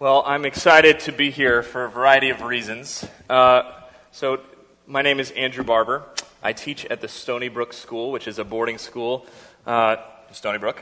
Well, 0.00 0.22
I'm 0.24 0.44
excited 0.44 1.00
to 1.00 1.12
be 1.12 1.32
here 1.32 1.60
for 1.64 1.86
a 1.86 1.90
variety 1.90 2.30
of 2.30 2.42
reasons. 2.42 3.04
Uh, 3.28 3.72
so, 4.12 4.38
my 4.86 5.02
name 5.02 5.18
is 5.18 5.32
Andrew 5.32 5.64
Barber. 5.64 6.04
I 6.40 6.52
teach 6.52 6.84
at 6.84 7.00
the 7.00 7.08
Stony 7.08 7.48
Brook 7.48 7.72
School, 7.72 8.12
which 8.12 8.28
is 8.28 8.38
a 8.38 8.44
boarding 8.44 8.78
school, 8.78 9.26
uh, 9.66 9.96
Stony 10.30 10.58
Brook. 10.58 10.80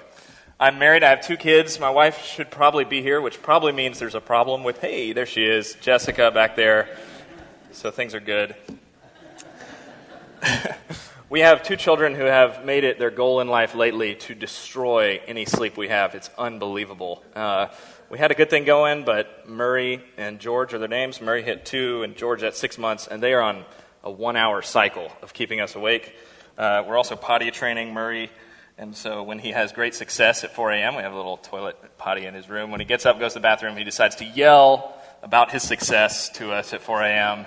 I'm 0.61 0.79
married. 0.79 1.03
I 1.03 1.09
have 1.09 1.23
two 1.23 1.39
kids. 1.39 1.81
My 1.81 1.89
wife 1.89 2.23
should 2.27 2.51
probably 2.51 2.85
be 2.85 3.01
here, 3.01 3.23
which 3.23 3.41
probably 3.41 3.73
means 3.73 3.99
there's 3.99 4.15
a 4.15 4.21
problem 4.21 4.65
with, 4.65 4.83
hey, 4.83 5.15
there 5.15 5.25
she 5.25 5.47
is, 5.47 5.79
Jessica 5.81 6.31
back 6.31 6.55
there. 6.55 6.95
So 7.73 7.91
things 7.91 8.15
are 8.15 8.21
good. 8.21 8.55
we 11.31 11.41
have 11.41 11.63
two 11.63 11.77
children 11.77 12.15
who 12.15 12.25
have 12.25 12.67
made 12.67 12.85
it 12.85 12.99
their 12.99 13.11
goal 13.11 13.41
in 13.41 13.49
life 13.49 13.75
lately 13.75 14.15
to 14.17 14.35
destroy 14.35 15.23
any 15.27 15.47
sleep 15.47 15.79
we 15.79 15.89
have. 15.89 16.15
It's 16.15 16.29
unbelievable. 16.37 17.25
Uh, 17.35 17.69
we 18.09 18.19
had 18.19 18.31
a 18.31 18.35
good 18.35 18.51
thing 18.51 18.65
going, 18.65 19.05
but 19.05 19.49
Murray 19.49 20.03
and 20.17 20.39
George 20.39 20.73
are 20.73 20.79
their 20.79 20.89
names. 20.89 21.21
Murray 21.21 21.43
hit 21.43 21.65
two, 21.65 22.05
and 22.05 22.15
George 22.17 22.43
at 22.45 22.55
six 22.55 22.79
months, 22.79 23.09
and 23.09 23.21
they 23.21 23.33
are 23.33 23.43
on 23.43 23.65
a 24.05 24.11
one 24.11 24.37
hour 24.37 24.63
cycle 24.63 25.11
of 25.23 25.33
keeping 25.33 25.61
us 25.61 25.75
awake. 25.75 26.15
Uh, 26.57 26.85
we're 26.87 26.97
also 26.97 27.17
potty 27.17 27.51
training 27.51 27.93
Murray, 27.93 28.31
and 28.79 28.95
so 28.95 29.25
when 29.25 29.41
he 29.41 29.51
has 29.51 29.73
great 29.73 29.95
success 29.95 30.45
at 30.45 30.55
4 30.55 30.71
a.m., 30.71 30.95
we 30.95 31.03
have 31.03 31.13
a 31.13 31.17
little 31.17 31.39
toilet 31.39 31.77
potty 31.99 32.27
in 32.27 32.35
his 32.35 32.49
room. 32.49 32.71
When 32.71 32.79
he 32.79 32.87
gets 32.87 33.07
up, 33.07 33.19
goes 33.19 33.33
to 33.33 33.41
the 33.41 33.43
bathroom, 33.43 33.77
he 33.77 33.85
decides 33.85 34.17
to 34.17 34.25
yell 34.25 34.97
about 35.23 35.51
his 35.51 35.65
success 35.65 36.29
to 36.31 36.53
us 36.53 36.73
at 36.73 36.83
4 36.83 37.03
a.m. 37.03 37.41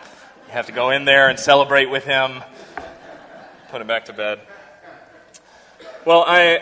You 0.47 0.51
have 0.51 0.65
to 0.65 0.73
go 0.73 0.89
in 0.89 1.05
there 1.05 1.29
and 1.29 1.39
celebrate 1.39 1.89
with 1.89 2.03
him, 2.03 2.43
put 3.69 3.79
him 3.79 3.87
back 3.87 4.05
to 4.05 4.13
bed. 4.13 4.41
Well, 6.05 6.25
I 6.27 6.61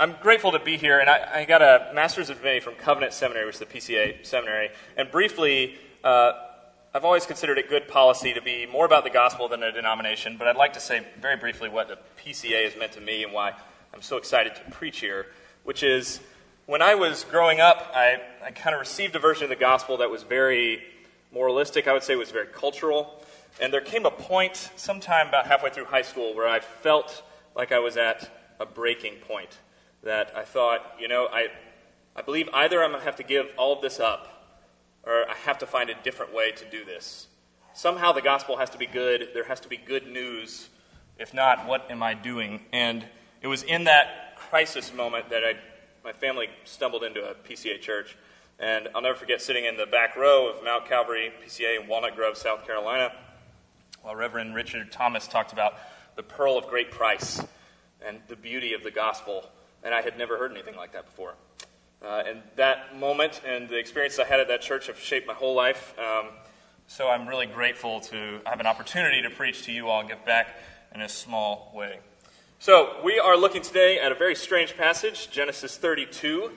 I'm 0.00 0.16
grateful 0.22 0.52
to 0.52 0.58
be 0.58 0.78
here, 0.78 0.98
and 0.98 1.10
I, 1.10 1.40
I, 1.40 1.44
got 1.44 1.60
a 1.60 1.92
Master's 1.94 2.30
of 2.30 2.38
Divinity 2.38 2.60
from 2.60 2.74
Covenant 2.74 3.12
Seminary, 3.12 3.44
which 3.44 3.56
is 3.56 3.58
the 3.58 3.66
PCA 3.66 4.24
seminary. 4.24 4.70
And 4.96 5.10
briefly, 5.10 5.76
uh, 6.02 6.32
I've 6.94 7.04
always 7.04 7.26
considered 7.26 7.58
it 7.58 7.68
good 7.68 7.86
policy 7.86 8.32
to 8.32 8.40
be 8.40 8.64
more 8.64 8.86
about 8.86 9.04
the 9.04 9.10
gospel 9.10 9.46
than 9.46 9.62
a 9.62 9.70
denomination, 9.70 10.38
but 10.38 10.48
I'd 10.48 10.56
like 10.56 10.72
to 10.72 10.80
say 10.80 11.06
very 11.20 11.36
briefly 11.36 11.68
what 11.68 11.88
the 11.88 11.98
PCA 12.24 12.64
has 12.64 12.78
meant 12.78 12.92
to 12.92 13.02
me 13.02 13.24
and 13.24 13.34
why 13.34 13.52
I'm 13.92 14.00
so 14.00 14.16
excited 14.16 14.54
to 14.54 14.70
preach 14.70 15.00
here, 15.00 15.26
which 15.64 15.82
is 15.82 16.20
when 16.64 16.80
I 16.80 16.94
was 16.94 17.24
growing 17.24 17.60
up, 17.60 17.92
I, 17.94 18.22
I 18.42 18.52
kind 18.52 18.74
of 18.74 18.80
received 18.80 19.14
a 19.16 19.18
version 19.18 19.44
of 19.44 19.50
the 19.50 19.56
gospel 19.56 19.98
that 19.98 20.08
was 20.08 20.22
very 20.22 20.82
moralistic, 21.30 21.86
I 21.86 21.92
would 21.92 22.04
say 22.04 22.16
was 22.16 22.30
very 22.30 22.46
cultural. 22.46 23.22
And 23.60 23.70
there 23.70 23.82
came 23.82 24.06
a 24.06 24.10
point 24.10 24.70
sometime 24.76 25.28
about 25.28 25.46
halfway 25.46 25.68
through 25.68 25.84
high 25.84 26.00
school 26.00 26.34
where 26.34 26.48
I 26.48 26.60
felt 26.60 27.22
like 27.54 27.70
I 27.70 27.80
was 27.80 27.98
at 27.98 28.30
a 28.58 28.64
breaking 28.64 29.16
point 29.16 29.58
that 30.02 30.32
I 30.36 30.44
thought, 30.44 30.96
you 30.98 31.08
know, 31.08 31.26
I, 31.26 31.48
I 32.16 32.22
believe 32.22 32.48
either 32.52 32.82
I'm 32.82 32.90
going 32.90 33.00
to 33.00 33.04
have 33.06 33.16
to 33.16 33.22
give 33.22 33.46
all 33.56 33.72
of 33.72 33.82
this 33.82 34.00
up 34.00 34.40
or 35.04 35.28
I 35.28 35.34
have 35.44 35.58
to 35.58 35.66
find 35.66 35.90
a 35.90 35.94
different 36.02 36.34
way 36.34 36.52
to 36.52 36.64
do 36.70 36.84
this. 36.84 37.26
Somehow 37.72 38.12
the 38.12 38.22
gospel 38.22 38.56
has 38.56 38.70
to 38.70 38.78
be 38.78 38.86
good. 38.86 39.28
There 39.32 39.44
has 39.44 39.60
to 39.60 39.68
be 39.68 39.76
good 39.76 40.06
news. 40.06 40.68
If 41.18 41.32
not, 41.32 41.66
what 41.66 41.90
am 41.90 42.02
I 42.02 42.14
doing? 42.14 42.60
And 42.72 43.04
it 43.42 43.46
was 43.46 43.62
in 43.62 43.84
that 43.84 44.36
crisis 44.36 44.92
moment 44.92 45.30
that 45.30 45.44
I, 45.44 45.54
my 46.04 46.12
family 46.12 46.48
stumbled 46.64 47.04
into 47.04 47.22
a 47.22 47.34
PCA 47.34 47.80
church. 47.80 48.16
And 48.58 48.88
I'll 48.94 49.00
never 49.00 49.16
forget 49.16 49.40
sitting 49.40 49.64
in 49.64 49.76
the 49.76 49.86
back 49.86 50.16
row 50.16 50.50
of 50.50 50.62
Mount 50.62 50.86
Calvary 50.86 51.32
PCA 51.42 51.80
in 51.80 51.88
Walnut 51.88 52.14
Grove, 52.14 52.36
South 52.36 52.66
Carolina, 52.66 53.12
while 54.02 54.14
Reverend 54.14 54.54
Richard 54.54 54.92
Thomas 54.92 55.26
talked 55.26 55.52
about 55.52 55.74
the 56.16 56.22
pearl 56.22 56.58
of 56.58 56.66
great 56.66 56.90
price 56.90 57.42
and 58.06 58.18
the 58.28 58.36
beauty 58.36 58.74
of 58.74 58.82
the 58.82 58.90
gospel 58.90 59.48
and 59.82 59.94
I 59.94 60.02
had 60.02 60.18
never 60.18 60.36
heard 60.36 60.52
anything 60.52 60.76
like 60.76 60.92
that 60.92 61.06
before. 61.06 61.34
Uh, 62.02 62.22
and 62.26 62.42
that 62.56 62.98
moment 62.98 63.42
and 63.46 63.68
the 63.68 63.78
experience 63.78 64.18
I 64.18 64.24
had 64.24 64.40
at 64.40 64.48
that 64.48 64.62
church 64.62 64.86
have 64.86 64.98
shaped 64.98 65.26
my 65.26 65.34
whole 65.34 65.54
life. 65.54 65.94
Um, 65.98 66.28
so 66.86 67.08
I'm 67.08 67.28
really 67.28 67.46
grateful 67.46 68.00
to 68.00 68.40
have 68.46 68.58
an 68.58 68.66
opportunity 68.66 69.22
to 69.22 69.30
preach 69.30 69.64
to 69.66 69.72
you 69.72 69.88
all 69.88 70.00
and 70.00 70.08
give 70.08 70.24
back 70.24 70.56
in 70.94 71.02
a 71.02 71.08
small 71.08 71.70
way. 71.74 72.00
So 72.58 73.00
we 73.04 73.18
are 73.18 73.36
looking 73.36 73.62
today 73.62 74.00
at 74.00 74.12
a 74.12 74.14
very 74.14 74.34
strange 74.34 74.76
passage, 74.76 75.30
Genesis 75.30 75.76
32. 75.76 76.50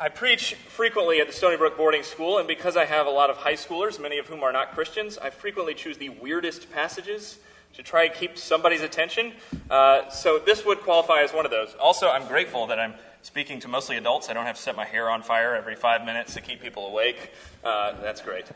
I 0.00 0.08
preach 0.08 0.54
frequently 0.54 1.20
at 1.20 1.28
the 1.28 1.32
Stony 1.32 1.56
Brook 1.56 1.76
Boarding 1.76 2.02
School, 2.02 2.38
and 2.38 2.48
because 2.48 2.76
I 2.76 2.84
have 2.84 3.06
a 3.06 3.10
lot 3.10 3.30
of 3.30 3.36
high 3.36 3.54
schoolers, 3.54 4.00
many 4.00 4.18
of 4.18 4.26
whom 4.26 4.42
are 4.42 4.52
not 4.52 4.72
Christians, 4.72 5.18
I 5.18 5.30
frequently 5.30 5.74
choose 5.74 5.98
the 5.98 6.08
weirdest 6.08 6.72
passages 6.72 7.38
to 7.74 7.82
try 7.82 8.04
and 8.04 8.14
keep 8.14 8.38
somebody's 8.38 8.82
attention. 8.82 9.32
Uh, 9.70 10.08
so 10.08 10.38
this 10.38 10.64
would 10.64 10.80
qualify 10.80 11.22
as 11.22 11.32
one 11.32 11.44
of 11.44 11.50
those. 11.50 11.74
Also, 11.80 12.08
I'm 12.08 12.26
grateful 12.26 12.66
that 12.68 12.78
I'm 12.78 12.94
speaking 13.22 13.60
to 13.60 13.68
mostly 13.68 13.96
adults. 13.96 14.28
I 14.28 14.32
don't 14.32 14.46
have 14.46 14.56
to 14.56 14.62
set 14.62 14.76
my 14.76 14.84
hair 14.84 15.10
on 15.10 15.22
fire 15.22 15.54
every 15.54 15.74
five 15.74 16.04
minutes 16.04 16.34
to 16.34 16.40
keep 16.40 16.60
people 16.60 16.86
awake. 16.86 17.32
Uh, 17.64 18.00
that's 18.00 18.20
great. 18.20 18.46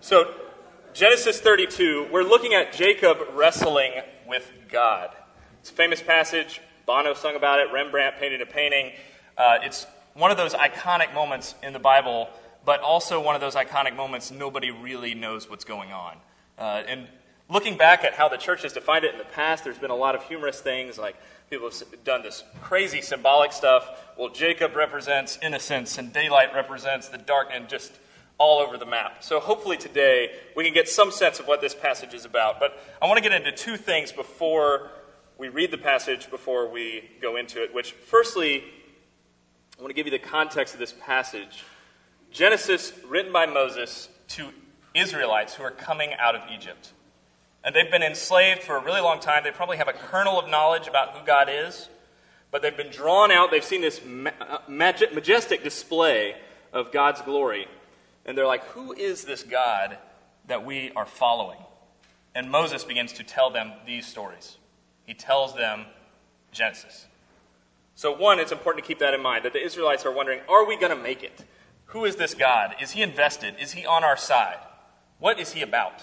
So, 0.00 0.34
Genesis 0.92 1.40
32, 1.40 2.08
we're 2.12 2.22
looking 2.22 2.54
at 2.54 2.72
Jacob 2.72 3.18
wrestling 3.32 3.92
with 4.28 4.50
God. 4.68 5.10
It's 5.60 5.70
a 5.70 5.72
famous 5.72 6.02
passage. 6.02 6.60
Bono 6.86 7.14
sung 7.14 7.36
about 7.36 7.60
it. 7.60 7.72
Rembrandt 7.72 8.16
painted 8.16 8.42
a 8.42 8.46
painting. 8.46 8.92
Uh, 9.38 9.58
it's 9.62 9.86
one 10.12 10.30
of 10.30 10.36
those 10.36 10.54
iconic 10.54 11.14
moments 11.14 11.54
in 11.62 11.72
the 11.72 11.78
Bible, 11.78 12.28
but 12.64 12.80
also 12.80 13.20
one 13.20 13.34
of 13.34 13.40
those 13.40 13.54
iconic 13.54 13.96
moments 13.96 14.30
nobody 14.30 14.70
really 14.70 15.14
knows 15.14 15.48
what's 15.48 15.64
going 15.64 15.92
on. 15.92 16.16
Uh, 16.58 16.82
and 16.86 17.08
looking 17.48 17.76
back 17.76 18.04
at 18.04 18.14
how 18.14 18.28
the 18.28 18.36
church 18.36 18.62
has 18.62 18.72
defined 18.72 19.04
it 19.04 19.12
in 19.12 19.18
the 19.18 19.24
past, 19.24 19.64
there's 19.64 19.78
been 19.78 19.90
a 19.90 19.96
lot 19.96 20.14
of 20.14 20.22
humorous 20.24 20.60
things 20.60 20.98
like 20.98 21.16
people 21.50 21.68
have 21.68 22.04
done 22.04 22.22
this 22.22 22.42
crazy 22.62 23.00
symbolic 23.00 23.52
stuff. 23.52 23.88
Well, 24.18 24.30
Jacob 24.30 24.74
represents 24.74 25.38
innocence, 25.42 25.98
and 25.98 26.12
daylight 26.12 26.54
represents 26.54 27.08
the 27.08 27.18
dark, 27.18 27.48
and 27.52 27.68
just 27.68 27.92
all 28.38 28.60
over 28.60 28.76
the 28.76 28.86
map. 28.86 29.22
So 29.22 29.38
hopefully 29.38 29.76
today 29.76 30.32
we 30.56 30.64
can 30.64 30.74
get 30.74 30.88
some 30.88 31.12
sense 31.12 31.38
of 31.38 31.46
what 31.46 31.60
this 31.60 31.74
passage 31.74 32.14
is 32.14 32.24
about. 32.24 32.58
But 32.58 32.78
I 33.00 33.06
want 33.06 33.22
to 33.22 33.22
get 33.22 33.32
into 33.32 33.52
two 33.52 33.76
things 33.76 34.10
before 34.10 34.90
we 35.38 35.48
read 35.48 35.70
the 35.70 35.78
passage, 35.78 36.30
before 36.30 36.68
we 36.68 37.10
go 37.20 37.36
into 37.36 37.62
it, 37.62 37.74
which, 37.74 37.92
firstly, 37.92 38.64
I 39.78 39.82
want 39.82 39.90
to 39.90 39.94
give 39.94 40.06
you 40.06 40.12
the 40.12 40.18
context 40.18 40.74
of 40.74 40.80
this 40.80 40.94
passage. 41.00 41.64
Genesis, 42.30 42.92
written 43.06 43.32
by 43.32 43.46
Moses 43.46 44.08
to 44.28 44.48
Israelites 44.94 45.54
who 45.54 45.62
are 45.62 45.70
coming 45.70 46.12
out 46.18 46.34
of 46.34 46.42
Egypt. 46.52 46.92
And 47.64 47.74
they've 47.74 47.90
been 47.90 48.02
enslaved 48.02 48.62
for 48.62 48.76
a 48.76 48.84
really 48.84 49.00
long 49.00 49.20
time. 49.20 49.42
They 49.42 49.50
probably 49.50 49.78
have 49.78 49.88
a 49.88 49.94
kernel 49.94 50.38
of 50.38 50.50
knowledge 50.50 50.86
about 50.86 51.16
who 51.16 51.24
God 51.24 51.48
is, 51.50 51.88
but 52.50 52.60
they've 52.60 52.76
been 52.76 52.90
drawn 52.90 53.30
out. 53.30 53.50
They've 53.50 53.64
seen 53.64 53.80
this 53.80 54.00
uh, 54.04 54.58
majestic 54.68 55.64
display 55.64 56.36
of 56.72 56.92
God's 56.92 57.22
glory. 57.22 57.66
And 58.26 58.36
they're 58.36 58.46
like, 58.46 58.64
Who 58.68 58.92
is 58.92 59.24
this 59.24 59.42
God 59.42 59.96
that 60.46 60.64
we 60.64 60.92
are 60.94 61.06
following? 61.06 61.58
And 62.34 62.50
Moses 62.50 62.84
begins 62.84 63.12
to 63.14 63.24
tell 63.24 63.50
them 63.50 63.72
these 63.86 64.06
stories. 64.06 64.58
He 65.06 65.14
tells 65.14 65.54
them 65.54 65.86
Genesis. 66.52 67.06
So, 67.94 68.12
one, 68.14 68.40
it's 68.40 68.52
important 68.52 68.84
to 68.84 68.88
keep 68.88 68.98
that 68.98 69.14
in 69.14 69.22
mind 69.22 69.44
that 69.44 69.52
the 69.52 69.64
Israelites 69.64 70.04
are 70.04 70.12
wondering, 70.12 70.40
Are 70.48 70.66
we 70.66 70.76
going 70.76 70.94
to 70.94 71.02
make 71.02 71.22
it? 71.22 71.44
Who 71.86 72.04
is 72.04 72.16
this 72.16 72.34
God? 72.34 72.74
Is 72.82 72.90
he 72.90 73.02
invested? 73.02 73.54
Is 73.60 73.72
he 73.72 73.86
on 73.86 74.04
our 74.04 74.16
side? 74.16 74.58
What 75.18 75.38
is 75.38 75.52
he 75.52 75.62
about? 75.62 76.02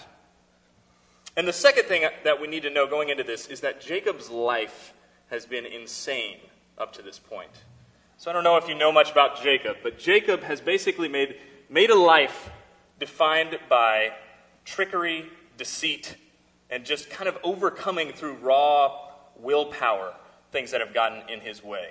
And 1.36 1.48
the 1.48 1.52
second 1.52 1.84
thing 1.84 2.06
that 2.24 2.40
we 2.40 2.46
need 2.46 2.62
to 2.64 2.70
know 2.70 2.86
going 2.86 3.08
into 3.08 3.24
this 3.24 3.46
is 3.46 3.60
that 3.60 3.80
Jacob's 3.80 4.28
life 4.28 4.92
has 5.30 5.46
been 5.46 5.64
insane 5.64 6.36
up 6.76 6.92
to 6.94 7.02
this 7.02 7.18
point. 7.18 7.50
So 8.18 8.30
I 8.30 8.34
don't 8.34 8.44
know 8.44 8.56
if 8.56 8.68
you 8.68 8.74
know 8.74 8.92
much 8.92 9.10
about 9.10 9.42
Jacob, 9.42 9.78
but 9.82 9.98
Jacob 9.98 10.42
has 10.42 10.60
basically 10.60 11.08
made, 11.08 11.36
made 11.70 11.90
a 11.90 11.98
life 11.98 12.50
defined 13.00 13.58
by 13.68 14.12
trickery, 14.64 15.26
deceit, 15.56 16.16
and 16.70 16.84
just 16.84 17.10
kind 17.10 17.28
of 17.28 17.38
overcoming 17.42 18.12
through 18.12 18.34
raw 18.34 18.96
willpower 19.38 20.14
things 20.52 20.70
that 20.70 20.80
have 20.80 20.94
gotten 20.94 21.28
in 21.28 21.40
his 21.40 21.64
way. 21.64 21.90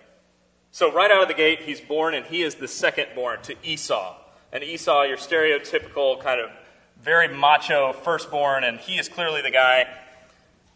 So, 0.71 0.91
right 0.91 1.11
out 1.11 1.21
of 1.21 1.27
the 1.27 1.33
gate, 1.33 1.63
he's 1.63 1.81
born, 1.81 2.13
and 2.13 2.25
he 2.25 2.43
is 2.43 2.55
the 2.55 2.67
second 2.67 3.07
born 3.13 3.41
to 3.41 3.55
Esau. 3.61 4.15
And 4.53 4.63
Esau, 4.63 5.03
your 5.03 5.17
stereotypical 5.17 6.21
kind 6.21 6.39
of 6.39 6.49
very 7.01 7.27
macho 7.27 7.93
firstborn, 7.93 8.63
and 8.63 8.79
he 8.79 8.97
is 8.97 9.09
clearly 9.09 9.41
the 9.41 9.51
guy. 9.51 9.85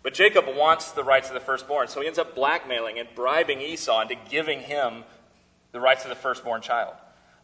But 0.04 0.14
Jacob 0.14 0.46
wants 0.48 0.92
the 0.92 1.04
rights 1.04 1.30
of 1.30 1.34
the 1.34 1.40
firstborn, 1.40 1.88
so 1.88 2.02
he 2.02 2.08
ends 2.08 2.20
up 2.20 2.36
blackmailing 2.36 3.00
and 3.00 3.08
bribing 3.16 3.62
Esau 3.62 4.02
into 4.02 4.16
giving 4.30 4.60
him 4.60 5.04
the 5.72 5.80
rights 5.80 6.04
of 6.04 6.10
the 6.10 6.16
firstborn 6.16 6.62
child. 6.62 6.94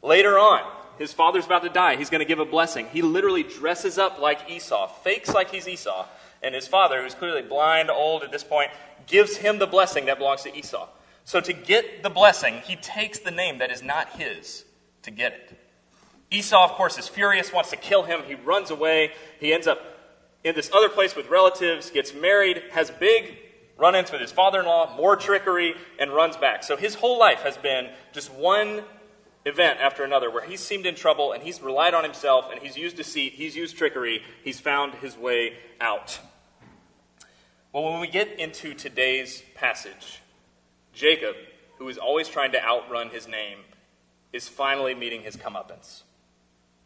Later 0.02 0.38
on, 0.38 0.62
his 0.98 1.14
father's 1.14 1.46
about 1.46 1.64
to 1.64 1.70
die. 1.70 1.96
He's 1.96 2.10
going 2.10 2.20
to 2.20 2.26
give 2.26 2.40
a 2.40 2.46
blessing. 2.46 2.88
He 2.92 3.02
literally 3.02 3.44
dresses 3.44 3.98
up 3.98 4.20
like 4.20 4.50
Esau, 4.50 4.88
fakes 5.04 5.34
like 5.34 5.52
he's 5.52 5.68
Esau, 5.68 6.06
and 6.44 6.56
his 6.56 6.68
father, 6.68 7.02
who's 7.02 7.14
clearly 7.14 7.42
blind, 7.42 7.90
old 7.90 8.24
at 8.24 8.32
this 8.32 8.44
point, 8.44 8.72
gives 9.08 9.38
him 9.38 9.60
the 9.60 9.68
blessing 9.68 10.06
that 10.06 10.18
belongs 10.18 10.44
to 10.44 10.56
Esau. 10.56 10.88
So 11.24 11.40
to 11.40 11.54
get 11.54 12.04
the 12.04 12.10
blessing, 12.10 12.62
he 12.66 12.76
takes 12.76 13.20
the 13.20 13.32
name 13.32 13.60
that 13.60 13.72
is 13.72 13.84
not 13.84 14.10
his 14.12 14.66
to 15.04 15.12
get 15.12 15.34
it. 15.34 15.58
Esau, 16.32 16.64
of 16.64 16.72
course, 16.72 16.98
is 16.98 17.08
furious, 17.08 17.52
wants 17.52 17.70
to 17.72 17.76
kill 17.76 18.04
him. 18.04 18.22
He 18.26 18.36
runs 18.36 18.72
away. 18.72 19.12
He 19.40 19.54
ends 19.54 19.68
up 19.68 19.80
in 20.44 20.56
this 20.56 20.72
other 20.74 20.90
place 20.90 21.16
with 21.16 21.30
relatives, 21.30 21.92
gets 21.92 22.14
married, 22.14 22.64
has 22.72 22.90
big 22.90 23.38
run 23.78 23.96
ins 23.96 24.12
with 24.12 24.22
his 24.22 24.32
father 24.32 24.60
in 24.60 24.66
law, 24.66 24.96
more 24.96 25.16
trickery, 25.16 25.74
and 26.00 26.12
runs 26.12 26.38
back. 26.38 26.64
So 26.64 26.78
his 26.78 26.96
whole 26.96 27.20
life 27.20 27.40
has 27.40 27.58
been 27.58 27.90
just 28.14 28.32
one 28.32 28.84
event 29.44 29.80
after 29.80 30.04
another 30.04 30.30
where 30.30 30.46
he's 30.46 30.60
seemed 30.60 30.86
in 30.86 30.94
trouble 30.94 31.32
and 31.32 31.42
he's 31.42 31.62
relied 31.62 31.96
on 31.96 32.04
himself 32.04 32.50
and 32.52 32.62
he's 32.62 32.78
used 32.78 32.96
deceit, 32.96 33.34
he's 33.34 33.56
used 33.56 33.76
trickery, 33.76 34.22
he's 34.44 34.60
found 34.60 34.94
his 34.96 35.18
way 35.18 35.58
out. 35.80 36.20
Well, 37.74 37.92
when 37.92 38.00
we 38.02 38.08
get 38.08 38.40
into 38.40 38.76
today's 38.76 39.42
passage, 39.56 40.22
Jacob, 40.94 41.36
who 41.80 41.90
is 41.90 41.98
always 41.98 42.28
trying 42.28 42.52
to 42.52 42.64
outrun 42.64 43.10
his 43.10 43.28
name, 43.28 43.60
is 44.32 44.48
finally 44.48 44.94
meeting 44.94 45.22
his 45.22 45.36
comeuppance. 45.36 46.04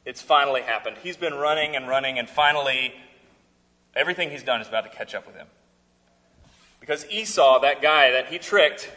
It's 0.06 0.22
finally 0.22 0.62
happened. 0.62 0.98
He's 1.02 1.18
been 1.18 1.34
running 1.34 1.76
and 1.76 1.88
running, 1.88 2.20
and 2.20 2.30
finally, 2.30 2.94
everything 3.96 4.30
he's 4.30 4.44
done 4.44 4.62
is 4.62 4.68
about 4.68 4.84
to 4.84 4.96
catch 4.96 5.16
up 5.16 5.26
with 5.26 5.36
him. 5.36 5.48
Because 6.80 7.06
Esau, 7.10 7.60
that 7.62 7.82
guy 7.82 8.12
that 8.12 8.28
he 8.28 8.38
tricked 8.38 8.92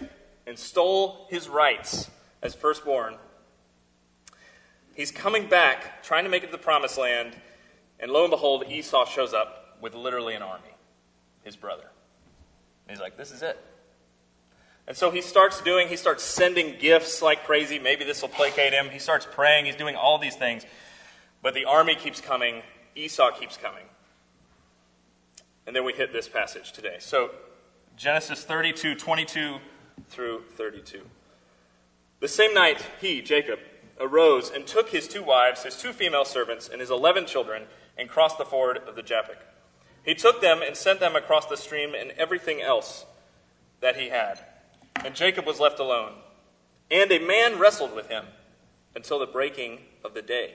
and 0.47 0.59
stole 0.59 1.27
his 1.31 1.49
rights 1.49 2.11
as 2.43 2.55
firstborn, 2.55 3.17
he's 4.95 5.11
coming 5.11 5.49
back, 5.49 6.03
trying 6.03 6.25
to 6.25 6.31
make 6.31 6.43
it 6.43 6.47
to 6.47 6.53
the 6.53 6.59
promised 6.59 6.99
land, 6.99 7.35
and 7.99 8.11
lo 8.11 8.25
and 8.25 8.31
behold, 8.31 8.65
Esau 8.69 9.07
shows 9.07 9.33
up 9.33 9.79
with 9.81 9.95
literally 9.95 10.35
an 10.35 10.43
army, 10.43 10.75
his 11.43 11.57
brother. 11.57 11.89
And 12.87 12.97
he's 12.97 13.01
like, 13.01 13.17
This 13.17 13.33
is 13.33 13.43
it. 13.43 13.59
And 14.87 14.97
so 14.97 15.11
he 15.11 15.21
starts 15.21 15.61
doing, 15.61 15.89
he 15.89 15.97
starts 15.97 16.25
sending 16.25 16.79
gifts 16.79 17.21
like 17.21 17.45
crazy. 17.45 17.79
Maybe 17.79 18.05
this 18.05 18.23
will 18.23 18.31
placate 18.31 18.73
him. 18.73 18.89
He 18.89 18.99
starts 18.99 19.27
praying. 19.31 19.67
He's 19.67 19.77
doing 19.77 19.97
all 19.97 20.19
these 20.19 20.35
things. 20.35 20.65
But 21.43 21.55
the 21.55 21.65
army 21.65 21.95
keeps 21.95 22.21
coming. 22.21 22.63
Esau 22.95 23.31
keeps 23.31 23.57
coming. 23.57 23.85
And 25.67 25.77
then 25.77 25.85
we 25.85 25.93
hit 25.93 26.13
this 26.13 26.29
passage 26.29 26.73
today. 26.73 26.97
So 26.99 27.31
Genesis 27.97 28.45
32, 28.45 28.95
22 28.95 29.59
through 30.09 30.43
32. 30.57 31.03
The 32.21 32.29
same 32.29 32.55
night, 32.55 32.85
he, 33.01 33.23
Jacob, 33.23 33.59
arose 34.01 34.51
and 34.51 34.67
took 34.67 34.89
his 34.89 35.07
two 35.07 35.23
wives, 35.23 35.65
his 35.65 35.77
two 35.77 35.93
female 35.93 36.25
servants, 36.25 36.69
and 36.69 36.81
his 36.81 36.91
eleven 36.91 37.27
children, 37.27 37.65
and 37.97 38.09
crossed 38.09 38.39
the 38.39 38.45
ford 38.45 38.79
of 38.87 38.97
the 38.97 39.03
Jabbok. 39.03 39.39
He 40.05 40.15
took 40.15 40.41
them 40.41 40.63
and 40.63 40.77
sent 40.77 41.01
them 41.01 41.17
across 41.17 41.47
the 41.47 41.57
stream 41.57 41.95
and 41.95 42.13
everything 42.13 42.63
else 42.63 43.05
that 43.81 43.97
he 43.97 44.09
had. 44.09 44.41
And 45.05 45.15
Jacob 45.15 45.47
was 45.47 45.61
left 45.61 45.79
alone. 45.79 46.13
And 46.91 47.13
a 47.13 47.19
man 47.19 47.59
wrestled 47.59 47.95
with 47.95 48.09
him 48.09 48.25
until 48.95 49.19
the 49.19 49.27
breaking 49.27 49.81
of 50.05 50.15
the 50.15 50.23
day. 50.23 50.55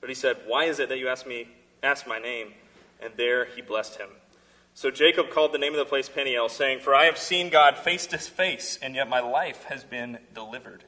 But 0.00 0.08
he 0.08 0.14
said, 0.14 0.38
Why 0.46 0.64
is 0.64 0.78
it 0.78 0.88
that 0.88 0.98
you 0.98 1.08
ask 1.08 1.26
me 1.26 1.48
ask 1.82 2.06
my 2.06 2.18
name? 2.18 2.52
And 3.02 3.12
there 3.16 3.46
he 3.46 3.62
blessed 3.62 3.96
him. 3.96 4.08
So 4.74 4.90
Jacob 4.90 5.30
called 5.30 5.52
the 5.52 5.58
name 5.58 5.72
of 5.72 5.78
the 5.78 5.84
place 5.84 6.08
Peniel, 6.08 6.48
saying, 6.48 6.80
For 6.80 6.94
I 6.94 7.04
have 7.04 7.18
seen 7.18 7.50
God 7.50 7.76
face 7.76 8.06
to 8.08 8.18
face, 8.18 8.78
and 8.80 8.94
yet 8.94 9.08
my 9.08 9.20
life 9.20 9.64
has 9.64 9.84
been 9.84 10.18
delivered. 10.34 10.84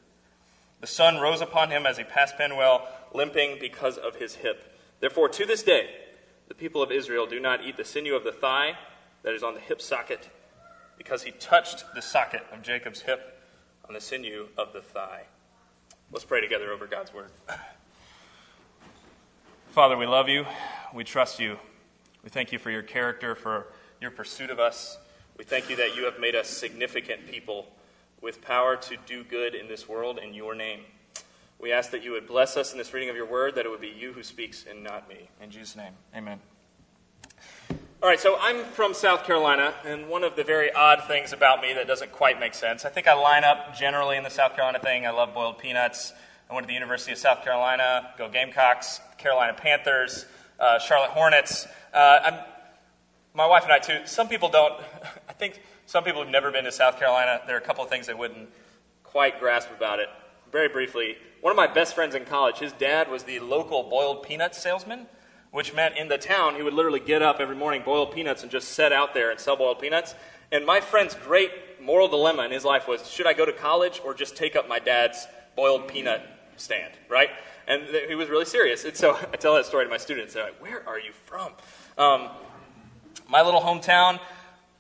The 0.81 0.87
sun 0.87 1.20
rose 1.20 1.41
upon 1.41 1.70
him 1.70 1.87
as 1.87 1.99
he 1.99 2.05
passed 2.05 2.37
Penuel, 2.37 2.87
limping 3.12 3.59
because 3.61 3.99
of 3.99 4.17
his 4.17 4.37
hip. 4.37 4.79
Therefore, 5.00 5.29
to 5.29 5.47
this 5.47 5.62
day, 5.62 5.91
the 6.49 6.55
people 6.55 6.82
of 6.82 6.93
Israel 6.93 7.26
do 7.26 7.41
not 7.41 7.64
eat 7.64 7.76
the 7.76 7.85
sinew 7.85 8.14
of 8.14 8.25
the 8.25 8.32
thigh 8.32 8.76
that 9.23 9.35
is 9.35 9.43
on 9.43 9.55
the 9.55 9.61
hip 9.61 9.81
socket, 9.81 10.29
because 10.97 11.23
he 11.23 11.31
touched 11.32 11.85
the 11.94 12.03
socket 12.03 12.43
of 12.53 12.62
Jacob's 12.62 13.03
hip 13.03 13.41
on 13.87 13.94
the 13.94 14.00
sinew 14.00 14.49
of 14.56 14.73
the 14.73 14.82
thigh. 14.82 15.25
Let's 16.11 16.25
pray 16.25 16.41
together 16.41 16.73
over 16.73 16.87
God's 16.87 17.12
word. 17.12 17.31
Father, 19.72 19.96
we 19.96 20.04
love 20.04 20.28
you. 20.28 20.44
We 20.92 21.02
trust 21.02 21.40
you. 21.40 21.56
We 22.22 22.28
thank 22.28 22.52
you 22.52 22.58
for 22.58 22.70
your 22.70 22.82
character, 22.82 23.34
for 23.34 23.69
your 24.02 24.10
pursuit 24.10 24.50
of 24.50 24.60
us. 24.60 24.98
We 25.38 25.44
thank 25.44 25.70
you 25.70 25.76
that 25.76 25.96
you 25.96 26.04
have 26.04 26.20
made 26.20 26.34
us 26.34 26.50
significant 26.50 27.26
people 27.26 27.69
with 28.20 28.42
power 28.42 28.76
to 28.76 28.96
do 29.06 29.24
good 29.24 29.54
in 29.54 29.69
this 29.69 29.88
world 29.88 30.19
in 30.19 30.34
your 30.34 30.54
name. 30.54 30.80
We 31.58 31.72
ask 31.72 31.90
that 31.92 32.04
you 32.04 32.12
would 32.12 32.26
bless 32.26 32.58
us 32.58 32.72
in 32.72 32.76
this 32.76 32.92
reading 32.92 33.08
of 33.08 33.16
your 33.16 33.24
word, 33.24 33.54
that 33.54 33.64
it 33.64 33.70
would 33.70 33.80
be 33.80 33.88
you 33.88 34.12
who 34.12 34.22
speaks 34.22 34.66
and 34.69 34.84
not 34.84 35.08
me. 35.08 35.30
In 35.40 35.50
Jesus' 35.50 35.75
name, 35.75 35.94
amen. 36.14 36.38
All 38.02 38.10
right, 38.10 38.20
so 38.20 38.36
I'm 38.42 38.64
from 38.64 38.92
South 38.92 39.25
Carolina, 39.25 39.72
and 39.86 40.06
one 40.06 40.22
of 40.22 40.36
the 40.36 40.44
very 40.44 40.70
odd 40.70 41.04
things 41.08 41.32
about 41.32 41.62
me 41.62 41.72
that 41.72 41.86
doesn't 41.86 42.12
quite 42.12 42.38
make 42.38 42.52
sense, 42.52 42.84
I 42.84 42.90
think 42.90 43.08
I 43.08 43.14
line 43.14 43.44
up 43.44 43.75
generally 43.75 44.18
in 44.18 44.22
the 44.22 44.28
South 44.28 44.54
Carolina 44.54 44.80
thing. 44.80 45.06
I 45.06 45.12
love 45.12 45.32
boiled 45.32 45.56
peanuts. 45.56 46.12
I 46.52 46.54
went 46.54 46.66
to 46.66 46.69
the 46.69 46.75
University 46.75 47.12
of 47.12 47.19
South 47.19 47.43
Carolina, 47.43 48.10
go 48.19 48.28
Gamecocks, 48.28 49.00
Carolina 49.16 49.54
Panthers, 49.54 50.26
uh, 50.60 50.78
Charlotte 50.78 51.08
Hornets. 51.08 51.66
Uh, 51.94 52.43
my 53.32 53.46
wife 53.46 53.62
and 53.62 53.72
I, 53.72 53.78
too, 53.78 54.00
some 54.04 54.28
people 54.28 54.50
don't, 54.50 54.75
I 55.31 55.32
think 55.32 55.62
some 55.87 56.04
people 56.04 56.20
have 56.20 56.31
never 56.31 56.50
been 56.50 56.64
to 56.64 56.72
South 56.72 56.99
Carolina. 56.99 57.40
There 57.46 57.56
are 57.56 57.58
a 57.58 57.62
couple 57.62 57.82
of 57.82 57.88
things 57.88 58.06
they 58.06 58.12
wouldn't 58.12 58.50
quite 59.02 59.40
grasp 59.40 59.70
about 59.75 59.99
it. 59.99 60.10
Very 60.50 60.69
briefly, 60.69 61.16
one 61.40 61.50
of 61.50 61.56
my 61.56 61.66
best 61.66 61.94
friends 61.94 62.14
in 62.14 62.26
college, 62.26 62.58
his 62.58 62.75
dad 62.75 63.10
was 63.10 63.22
the 63.22 63.40
local 63.40 63.84
boiled 63.84 64.22
peanuts 64.22 64.58
salesman, 64.58 65.06
which 65.52 65.72
meant 65.72 65.96
in 65.96 66.08
the 66.08 66.19
town 66.19 66.56
he 66.56 66.62
would 66.62 66.75
literally 66.75 67.00
get 67.00 67.22
up 67.22 67.40
every 67.40 67.56
morning, 67.56 67.81
boil 67.82 68.04
peanuts, 68.04 68.43
and 68.43 68.52
just 68.52 68.69
set 68.69 68.93
out 68.93 69.14
there 69.14 69.31
and 69.31 69.40
sell 69.40 69.56
boiled 69.56 69.78
peanuts. 69.78 70.14
And 70.50 70.66
my 70.66 70.82
friend's 70.82 71.14
great 71.14 71.81
moral 71.81 72.08
dilemma 72.08 72.44
in 72.44 72.50
his 72.50 72.62
life 72.62 72.87
was 72.87 73.10
should 73.10 73.26
I 73.26 73.32
go 73.32 73.46
to 73.46 73.54
college 73.54 74.02
or 74.04 74.12
just 74.12 74.37
take 74.37 74.54
up 74.54 74.69
my 74.69 74.81
dad's 74.81 75.26
boiled 75.56 75.88
peanut 75.88 76.22
stand, 76.56 76.93
right? 77.08 77.31
And 77.66 77.84
he 78.08 78.14
was 78.14 78.28
really 78.28 78.44
serious. 78.44 78.84
And 78.84 78.96
so 78.96 79.16
I 79.32 79.37
tell 79.37 79.54
that 79.54 79.66
story 79.66 79.84
to 79.84 79.90
my 79.90 79.96
students. 79.96 80.34
They're 80.34 80.44
like, 80.44 80.62
Where 80.62 80.87
are 80.88 80.99
you 80.99 81.12
from? 81.12 81.52
Um, 81.99 82.31
my 83.28 83.43
little 83.43 83.60
hometown 83.60 84.20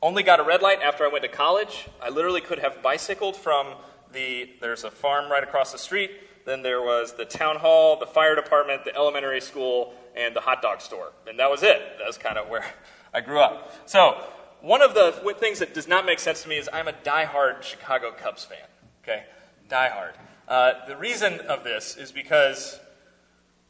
only 0.02 0.22
got 0.22 0.40
a 0.40 0.42
red 0.42 0.62
light 0.62 0.80
after 0.82 1.04
I 1.04 1.08
went 1.08 1.22
to 1.22 1.28
college. 1.28 1.88
I 2.02 2.10
literally 2.10 2.40
could 2.40 2.58
have 2.58 2.82
bicycled 2.82 3.36
from 3.36 3.74
the, 4.12 4.50
there's 4.60 4.84
a 4.84 4.90
farm 4.90 5.30
right 5.30 5.42
across 5.42 5.72
the 5.72 5.78
street. 5.78 6.10
Then 6.44 6.62
there 6.62 6.82
was 6.82 7.14
the 7.14 7.24
town 7.24 7.56
hall, 7.56 7.98
the 7.98 8.06
fire 8.06 8.34
department, 8.34 8.84
the 8.84 8.94
elementary 8.94 9.40
school, 9.40 9.94
and 10.16 10.34
the 10.34 10.40
hot 10.40 10.60
dog 10.60 10.80
store. 10.80 11.12
And 11.28 11.38
that 11.38 11.50
was 11.50 11.62
it. 11.62 11.80
That 11.98 12.06
was 12.06 12.18
kind 12.18 12.36
of 12.36 12.48
where 12.48 12.64
I 13.14 13.20
grew 13.20 13.38
up. 13.38 13.72
So, 13.86 14.24
one 14.60 14.82
of 14.82 14.94
the 14.94 15.12
things 15.38 15.58
that 15.58 15.74
does 15.74 15.88
not 15.88 16.06
make 16.06 16.18
sense 16.18 16.42
to 16.44 16.48
me 16.48 16.56
is 16.56 16.68
I'm 16.72 16.88
a 16.88 16.92
diehard 16.92 17.62
Chicago 17.62 18.12
Cubs 18.12 18.44
fan. 18.44 18.58
Okay? 19.02 19.24
Diehard. 19.68 20.12
Uh, 20.48 20.72
the 20.86 20.96
reason 20.96 21.40
of 21.40 21.64
this 21.64 21.96
is 21.96 22.12
because 22.12 22.78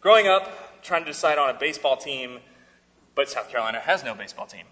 growing 0.00 0.26
up, 0.26 0.83
trying 0.83 1.05
to 1.05 1.11
decide 1.11 1.38
on 1.38 1.50
a 1.50 1.59
baseball 1.59 1.97
team, 1.97 2.41
but 3.14 3.29
South 3.29 3.49
Carolina 3.50 3.81
has 3.81 4.02
no 4.05 4.14
baseball 4.14 4.47
team. 4.47 4.64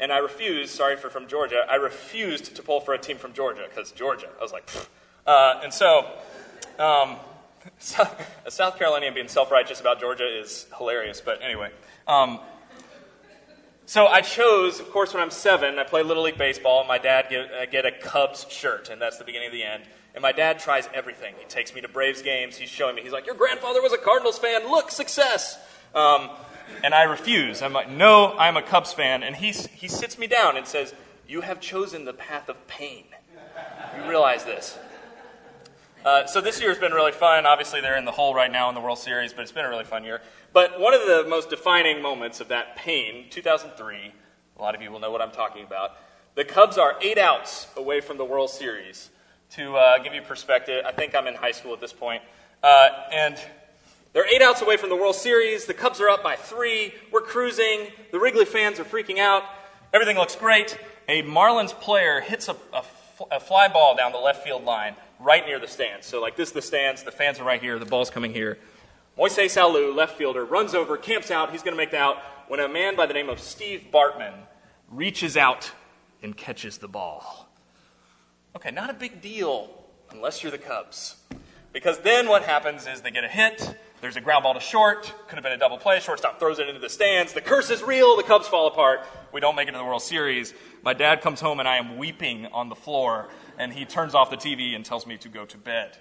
And 0.00 0.12
I 0.12 0.18
refused, 0.18 0.74
sorry 0.74 0.96
for 0.96 1.10
from 1.10 1.28
Georgia, 1.28 1.64
I 1.70 1.76
refused 1.76 2.56
to 2.56 2.62
pull 2.62 2.80
for 2.80 2.94
a 2.94 2.98
team 2.98 3.18
from 3.18 3.32
Georgia 3.32 3.66
because 3.68 3.92
Georgia. 3.92 4.28
I 4.38 4.42
was 4.42 4.52
like, 4.52 4.68
uh, 5.26 5.60
and 5.62 5.72
so, 5.72 6.10
um, 6.78 7.16
a 8.46 8.50
South 8.50 8.78
Carolinian 8.78 9.14
being 9.14 9.28
self 9.28 9.50
righteous 9.50 9.80
about 9.80 10.00
Georgia 10.00 10.26
is 10.26 10.66
hilarious, 10.76 11.20
but 11.20 11.42
anyway. 11.42 11.70
Um, 12.08 12.40
so 13.86 14.06
I 14.06 14.20
chose, 14.22 14.80
of 14.80 14.90
course, 14.90 15.12
when 15.12 15.22
I'm 15.22 15.30
seven, 15.30 15.78
I 15.78 15.84
play 15.84 16.02
Little 16.02 16.22
League 16.22 16.38
Baseball, 16.38 16.80
and 16.80 16.88
my 16.88 16.98
dad 16.98 17.26
get, 17.28 17.52
uh, 17.52 17.66
get 17.66 17.84
a 17.84 17.92
Cubs 17.92 18.46
shirt, 18.48 18.88
and 18.88 19.00
that's 19.00 19.18
the 19.18 19.24
beginning 19.24 19.48
of 19.48 19.52
the 19.52 19.64
end. 19.64 19.84
And 20.14 20.20
my 20.20 20.32
dad 20.32 20.58
tries 20.58 20.88
everything. 20.92 21.34
He 21.38 21.46
takes 21.46 21.74
me 21.74 21.80
to 21.80 21.88
Braves 21.88 22.22
games. 22.22 22.56
He's 22.56 22.68
showing 22.68 22.94
me. 22.94 23.02
He's 23.02 23.12
like, 23.12 23.26
Your 23.26 23.34
grandfather 23.34 23.80
was 23.80 23.92
a 23.92 23.98
Cardinals 23.98 24.38
fan. 24.38 24.70
Look, 24.70 24.90
success. 24.90 25.58
Um, 25.94 26.30
and 26.84 26.94
I 26.94 27.04
refuse. 27.04 27.62
I'm 27.62 27.72
like, 27.72 27.90
No, 27.90 28.36
I'm 28.38 28.56
a 28.56 28.62
Cubs 28.62 28.92
fan. 28.92 29.22
And 29.22 29.34
he's, 29.34 29.66
he 29.66 29.88
sits 29.88 30.18
me 30.18 30.26
down 30.26 30.56
and 30.56 30.66
says, 30.66 30.94
You 31.26 31.40
have 31.40 31.60
chosen 31.60 32.04
the 32.04 32.12
path 32.12 32.48
of 32.48 32.66
pain. 32.66 33.04
You 33.96 34.08
realize 34.08 34.44
this. 34.44 34.78
Uh, 36.04 36.26
so 36.26 36.40
this 36.40 36.60
year 36.60 36.70
has 36.70 36.78
been 36.78 36.92
really 36.92 37.12
fun. 37.12 37.46
Obviously, 37.46 37.80
they're 37.80 37.96
in 37.96 38.04
the 38.04 38.12
hole 38.12 38.34
right 38.34 38.50
now 38.50 38.68
in 38.68 38.74
the 38.74 38.80
World 38.80 38.98
Series, 38.98 39.32
but 39.32 39.42
it's 39.42 39.52
been 39.52 39.64
a 39.64 39.68
really 39.68 39.84
fun 39.84 40.02
year. 40.02 40.20
But 40.52 40.80
one 40.80 40.94
of 40.94 41.02
the 41.02 41.24
most 41.28 41.48
defining 41.48 42.02
moments 42.02 42.40
of 42.40 42.48
that 42.48 42.76
pain, 42.76 43.26
2003, 43.30 44.12
a 44.56 44.62
lot 44.62 44.74
of 44.74 44.82
you 44.82 44.90
will 44.90 44.98
know 44.98 45.12
what 45.12 45.22
I'm 45.22 45.30
talking 45.30 45.64
about. 45.64 45.92
The 46.34 46.44
Cubs 46.44 46.76
are 46.76 46.96
eight 47.00 47.18
outs 47.18 47.68
away 47.76 48.00
from 48.00 48.18
the 48.18 48.24
World 48.24 48.50
Series 48.50 49.10
to 49.56 49.76
uh, 49.76 49.98
give 49.98 50.14
you 50.14 50.22
perspective, 50.22 50.82
I 50.86 50.92
think 50.92 51.14
I'm 51.14 51.26
in 51.26 51.34
high 51.34 51.52
school 51.52 51.74
at 51.74 51.80
this 51.80 51.92
point. 51.92 52.22
Uh, 52.62 52.88
and 53.12 53.36
they're 54.14 54.26
eight 54.26 54.40
outs 54.40 54.62
away 54.62 54.78
from 54.78 54.88
the 54.88 54.96
World 54.96 55.14
Series. 55.14 55.66
The 55.66 55.74
Cubs 55.74 56.00
are 56.00 56.08
up 56.08 56.22
by 56.22 56.36
three. 56.36 56.94
We're 57.10 57.20
cruising. 57.20 57.88
The 58.12 58.18
Wrigley 58.18 58.46
fans 58.46 58.80
are 58.80 58.84
freaking 58.84 59.18
out. 59.18 59.42
Everything 59.92 60.16
looks 60.16 60.36
great. 60.36 60.78
A 61.06 61.22
Marlins 61.22 61.78
player 61.78 62.20
hits 62.20 62.48
a, 62.48 62.56
a, 62.72 62.84
a 63.30 63.40
fly 63.40 63.68
ball 63.68 63.94
down 63.94 64.12
the 64.12 64.18
left 64.18 64.42
field 64.42 64.64
line 64.64 64.96
right 65.20 65.44
near 65.46 65.58
the 65.58 65.68
stands. 65.68 66.06
So, 66.06 66.20
like, 66.20 66.34
this 66.36 66.48
is 66.48 66.54
the 66.54 66.62
stands, 66.62 67.02
the 67.02 67.10
fans 67.10 67.38
are 67.38 67.44
right 67.44 67.60
here, 67.60 67.78
the 67.78 67.84
ball's 67.84 68.10
coming 68.10 68.32
here. 68.32 68.58
Moisés 69.18 69.60
Alou, 69.60 69.94
left 69.94 70.16
fielder, 70.16 70.44
runs 70.46 70.74
over, 70.74 70.96
camps 70.96 71.30
out, 71.30 71.52
he's 71.52 71.62
going 71.62 71.74
to 71.74 71.76
make 71.76 71.90
the 71.90 71.98
out 71.98 72.16
when 72.48 72.58
a 72.58 72.68
man 72.68 72.96
by 72.96 73.04
the 73.04 73.12
name 73.12 73.28
of 73.28 73.38
Steve 73.38 73.88
Bartman 73.92 74.32
reaches 74.90 75.36
out 75.36 75.72
and 76.22 76.34
catches 76.34 76.78
the 76.78 76.88
ball. 76.88 77.51
Okay, 78.54 78.70
not 78.70 78.90
a 78.90 78.94
big 78.94 79.22
deal 79.22 79.70
unless 80.10 80.42
you're 80.42 80.52
the 80.52 80.58
Cubs. 80.58 81.16
Because 81.72 81.98
then 82.00 82.28
what 82.28 82.42
happens 82.42 82.86
is 82.86 83.00
they 83.00 83.10
get 83.10 83.24
a 83.24 83.28
hit, 83.28 83.76
there's 84.02 84.16
a 84.16 84.20
ground 84.20 84.42
ball 84.42 84.52
to 84.52 84.60
short, 84.60 85.10
could 85.26 85.36
have 85.36 85.42
been 85.42 85.52
a 85.52 85.58
double 85.58 85.78
play, 85.78 86.00
shortstop 86.00 86.38
throws 86.38 86.58
it 86.58 86.68
into 86.68 86.80
the 86.80 86.90
stands, 86.90 87.32
the 87.32 87.40
curse 87.40 87.70
is 87.70 87.82
real, 87.82 88.16
the 88.16 88.22
Cubs 88.22 88.46
fall 88.46 88.66
apart, 88.66 89.00
we 89.32 89.40
don't 89.40 89.56
make 89.56 89.68
it 89.68 89.72
to 89.72 89.78
the 89.78 89.84
World 89.84 90.02
Series. 90.02 90.52
My 90.82 90.92
dad 90.92 91.22
comes 91.22 91.40
home 91.40 91.60
and 91.60 91.68
I 91.68 91.78
am 91.78 91.96
weeping 91.96 92.46
on 92.46 92.68
the 92.68 92.74
floor, 92.74 93.30
and 93.58 93.72
he 93.72 93.86
turns 93.86 94.14
off 94.14 94.28
the 94.28 94.36
TV 94.36 94.76
and 94.76 94.84
tells 94.84 95.06
me 95.06 95.16
to 95.18 95.30
go 95.30 95.46
to 95.46 95.56
bed. 95.56 95.96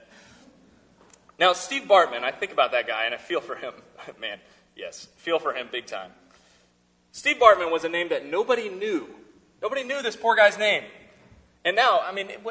Now, 1.40 1.54
Steve 1.54 1.84
Bartman, 1.84 2.24
I 2.24 2.32
think 2.32 2.52
about 2.52 2.74
that 2.74 2.86
guy 2.86 3.06
and 3.06 3.16
I 3.16 3.18
feel 3.18 3.40
for 3.40 3.56
him. 3.56 3.74
Man, 4.20 4.40
yes, 4.76 5.08
feel 5.16 5.40
for 5.40 5.54
him 5.54 5.70
big 5.72 5.86
time. 5.86 6.12
Steve 7.14 7.38
Bartman 7.38 7.72
was 7.72 7.86
a 7.86 7.90
name 7.90 8.10
that 8.10 8.26
nobody 8.26 8.68
knew. 8.68 9.08
Nobody 9.62 9.84
knew 9.84 10.02
this 10.02 10.18
poor 10.18 10.36
guy's 10.36 10.58
name. 10.58 10.84
And 11.64 11.76
now, 11.76 12.00
I 12.00 12.12
mean, 12.12 12.30
it, 12.30 12.42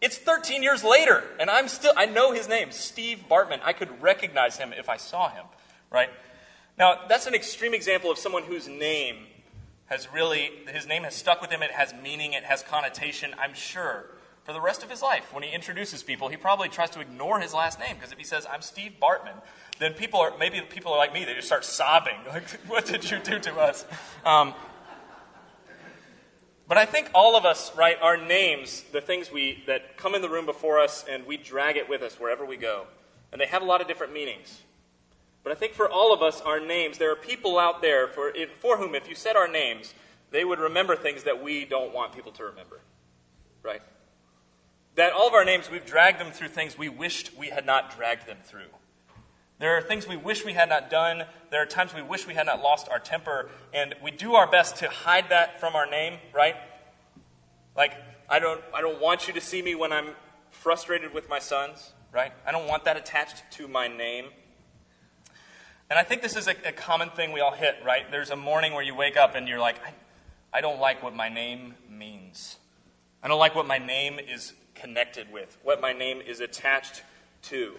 it's 0.00 0.18
13 0.18 0.62
years 0.62 0.84
later, 0.84 1.22
and 1.38 1.48
I'm 1.48 1.68
still, 1.68 1.92
I 1.96 2.06
know 2.06 2.32
his 2.32 2.48
name, 2.48 2.72
Steve 2.72 3.24
Bartman. 3.30 3.60
I 3.62 3.72
could 3.72 4.02
recognize 4.02 4.56
him 4.56 4.72
if 4.72 4.88
I 4.88 4.96
saw 4.96 5.30
him, 5.30 5.44
right? 5.90 6.10
Now, 6.78 7.02
that's 7.08 7.26
an 7.26 7.34
extreme 7.34 7.74
example 7.74 8.10
of 8.10 8.18
someone 8.18 8.42
whose 8.42 8.68
name 8.68 9.26
has 9.86 10.08
really, 10.12 10.50
his 10.72 10.86
name 10.86 11.04
has 11.04 11.14
stuck 11.14 11.40
with 11.40 11.50
him. 11.50 11.62
It 11.62 11.70
has 11.70 11.94
meaning, 12.02 12.32
it 12.32 12.44
has 12.44 12.62
connotation, 12.62 13.34
I'm 13.38 13.54
sure, 13.54 14.06
for 14.44 14.52
the 14.52 14.60
rest 14.60 14.82
of 14.82 14.90
his 14.90 15.02
life. 15.02 15.32
When 15.32 15.42
he 15.42 15.52
introduces 15.54 16.02
people, 16.02 16.28
he 16.28 16.36
probably 16.36 16.68
tries 16.68 16.90
to 16.90 17.00
ignore 17.00 17.40
his 17.40 17.54
last 17.54 17.78
name, 17.78 17.94
because 17.96 18.10
if 18.10 18.18
he 18.18 18.24
says, 18.24 18.46
I'm 18.50 18.62
Steve 18.62 18.94
Bartman, 19.00 19.36
then 19.78 19.92
people 19.92 20.20
are, 20.20 20.32
maybe 20.38 20.60
people 20.62 20.92
are 20.92 20.98
like 20.98 21.12
me, 21.12 21.24
they 21.24 21.34
just 21.34 21.46
start 21.46 21.64
sobbing. 21.64 22.16
Like, 22.26 22.48
what 22.66 22.86
did 22.86 23.08
you 23.10 23.18
do 23.18 23.38
to 23.38 23.60
us? 23.60 23.84
Um, 24.24 24.54
but 26.72 26.78
I 26.78 26.86
think 26.86 27.10
all 27.14 27.36
of 27.36 27.44
us, 27.44 27.70
right, 27.76 27.98
our 28.00 28.16
names, 28.16 28.82
the 28.92 29.02
things 29.02 29.30
we, 29.30 29.62
that 29.66 29.98
come 29.98 30.14
in 30.14 30.22
the 30.22 30.28
room 30.30 30.46
before 30.46 30.80
us 30.80 31.04
and 31.06 31.26
we 31.26 31.36
drag 31.36 31.76
it 31.76 31.86
with 31.86 32.00
us 32.00 32.18
wherever 32.18 32.46
we 32.46 32.56
go. 32.56 32.86
And 33.30 33.38
they 33.38 33.44
have 33.44 33.60
a 33.60 33.66
lot 33.66 33.82
of 33.82 33.88
different 33.88 34.14
meanings. 34.14 34.62
But 35.44 35.52
I 35.52 35.54
think 35.54 35.74
for 35.74 35.86
all 35.86 36.14
of 36.14 36.22
us, 36.22 36.40
our 36.40 36.60
names, 36.60 36.96
there 36.96 37.12
are 37.12 37.16
people 37.16 37.58
out 37.58 37.82
there 37.82 38.08
for, 38.08 38.30
if, 38.30 38.52
for 38.52 38.78
whom, 38.78 38.94
if 38.94 39.06
you 39.06 39.14
said 39.14 39.36
our 39.36 39.48
names, 39.48 39.92
they 40.30 40.46
would 40.46 40.60
remember 40.60 40.96
things 40.96 41.24
that 41.24 41.44
we 41.44 41.66
don't 41.66 41.92
want 41.92 42.14
people 42.14 42.32
to 42.32 42.44
remember. 42.44 42.80
Right? 43.62 43.82
That 44.94 45.12
all 45.12 45.28
of 45.28 45.34
our 45.34 45.44
names, 45.44 45.70
we've 45.70 45.84
dragged 45.84 46.20
them 46.20 46.30
through 46.30 46.48
things 46.48 46.78
we 46.78 46.88
wished 46.88 47.36
we 47.36 47.48
had 47.48 47.66
not 47.66 47.94
dragged 47.94 48.26
them 48.26 48.38
through. 48.44 48.70
There 49.58 49.76
are 49.76 49.80
things 49.80 50.08
we 50.08 50.16
wish 50.16 50.44
we 50.44 50.54
had 50.54 50.68
not 50.68 50.90
done. 50.90 51.24
There 51.50 51.62
are 51.62 51.66
times 51.66 51.94
we 51.94 52.02
wish 52.02 52.26
we 52.26 52.34
had 52.34 52.46
not 52.46 52.62
lost 52.62 52.88
our 52.88 52.98
temper. 52.98 53.48
And 53.72 53.94
we 54.02 54.10
do 54.10 54.34
our 54.34 54.50
best 54.50 54.76
to 54.76 54.88
hide 54.88 55.30
that 55.30 55.60
from 55.60 55.76
our 55.76 55.88
name, 55.88 56.18
right? 56.34 56.56
Like, 57.76 57.92
I 58.28 58.38
don't, 58.38 58.60
I 58.74 58.80
don't 58.80 59.00
want 59.00 59.28
you 59.28 59.34
to 59.34 59.40
see 59.40 59.62
me 59.62 59.74
when 59.74 59.92
I'm 59.92 60.10
frustrated 60.50 61.14
with 61.14 61.28
my 61.28 61.38
sons, 61.38 61.92
right? 62.12 62.32
I 62.46 62.52
don't 62.52 62.66
want 62.66 62.84
that 62.84 62.96
attached 62.96 63.44
to 63.52 63.68
my 63.68 63.88
name. 63.88 64.26
And 65.90 65.98
I 65.98 66.04
think 66.04 66.22
this 66.22 66.36
is 66.36 66.48
a, 66.48 66.54
a 66.64 66.72
common 66.72 67.10
thing 67.10 67.32
we 67.32 67.40
all 67.40 67.52
hit, 67.52 67.76
right? 67.84 68.10
There's 68.10 68.30
a 68.30 68.36
morning 68.36 68.72
where 68.72 68.82
you 68.82 68.94
wake 68.94 69.16
up 69.16 69.34
and 69.34 69.46
you're 69.46 69.58
like, 69.58 69.76
I, 69.84 69.92
I 70.58 70.60
don't 70.60 70.80
like 70.80 71.02
what 71.02 71.14
my 71.14 71.28
name 71.28 71.74
means. 71.88 72.56
I 73.22 73.28
don't 73.28 73.38
like 73.38 73.54
what 73.54 73.66
my 73.66 73.78
name 73.78 74.18
is 74.18 74.54
connected 74.74 75.30
with, 75.32 75.56
what 75.62 75.80
my 75.80 75.92
name 75.92 76.20
is 76.20 76.40
attached 76.40 77.02
to. 77.42 77.74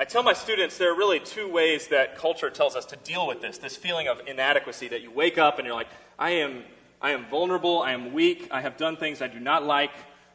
I 0.00 0.04
tell 0.04 0.22
my 0.22 0.32
students 0.32 0.78
there 0.78 0.90
are 0.90 0.96
really 0.96 1.20
two 1.20 1.46
ways 1.46 1.88
that 1.88 2.16
culture 2.16 2.48
tells 2.48 2.74
us 2.74 2.86
to 2.86 2.96
deal 2.96 3.26
with 3.26 3.42
this 3.42 3.58
this 3.58 3.76
feeling 3.76 4.08
of 4.08 4.22
inadequacy 4.26 4.88
that 4.88 5.02
you 5.02 5.10
wake 5.10 5.36
up 5.36 5.58
and 5.58 5.66
you're 5.66 5.76
like, 5.76 5.90
I 6.18 6.30
am, 6.30 6.64
I 7.02 7.10
am 7.10 7.26
vulnerable, 7.26 7.82
I 7.82 7.92
am 7.92 8.14
weak, 8.14 8.48
I 8.50 8.62
have 8.62 8.78
done 8.78 8.96
things 8.96 9.20
I 9.20 9.26
do 9.26 9.38
not 9.38 9.62
like, 9.62 9.90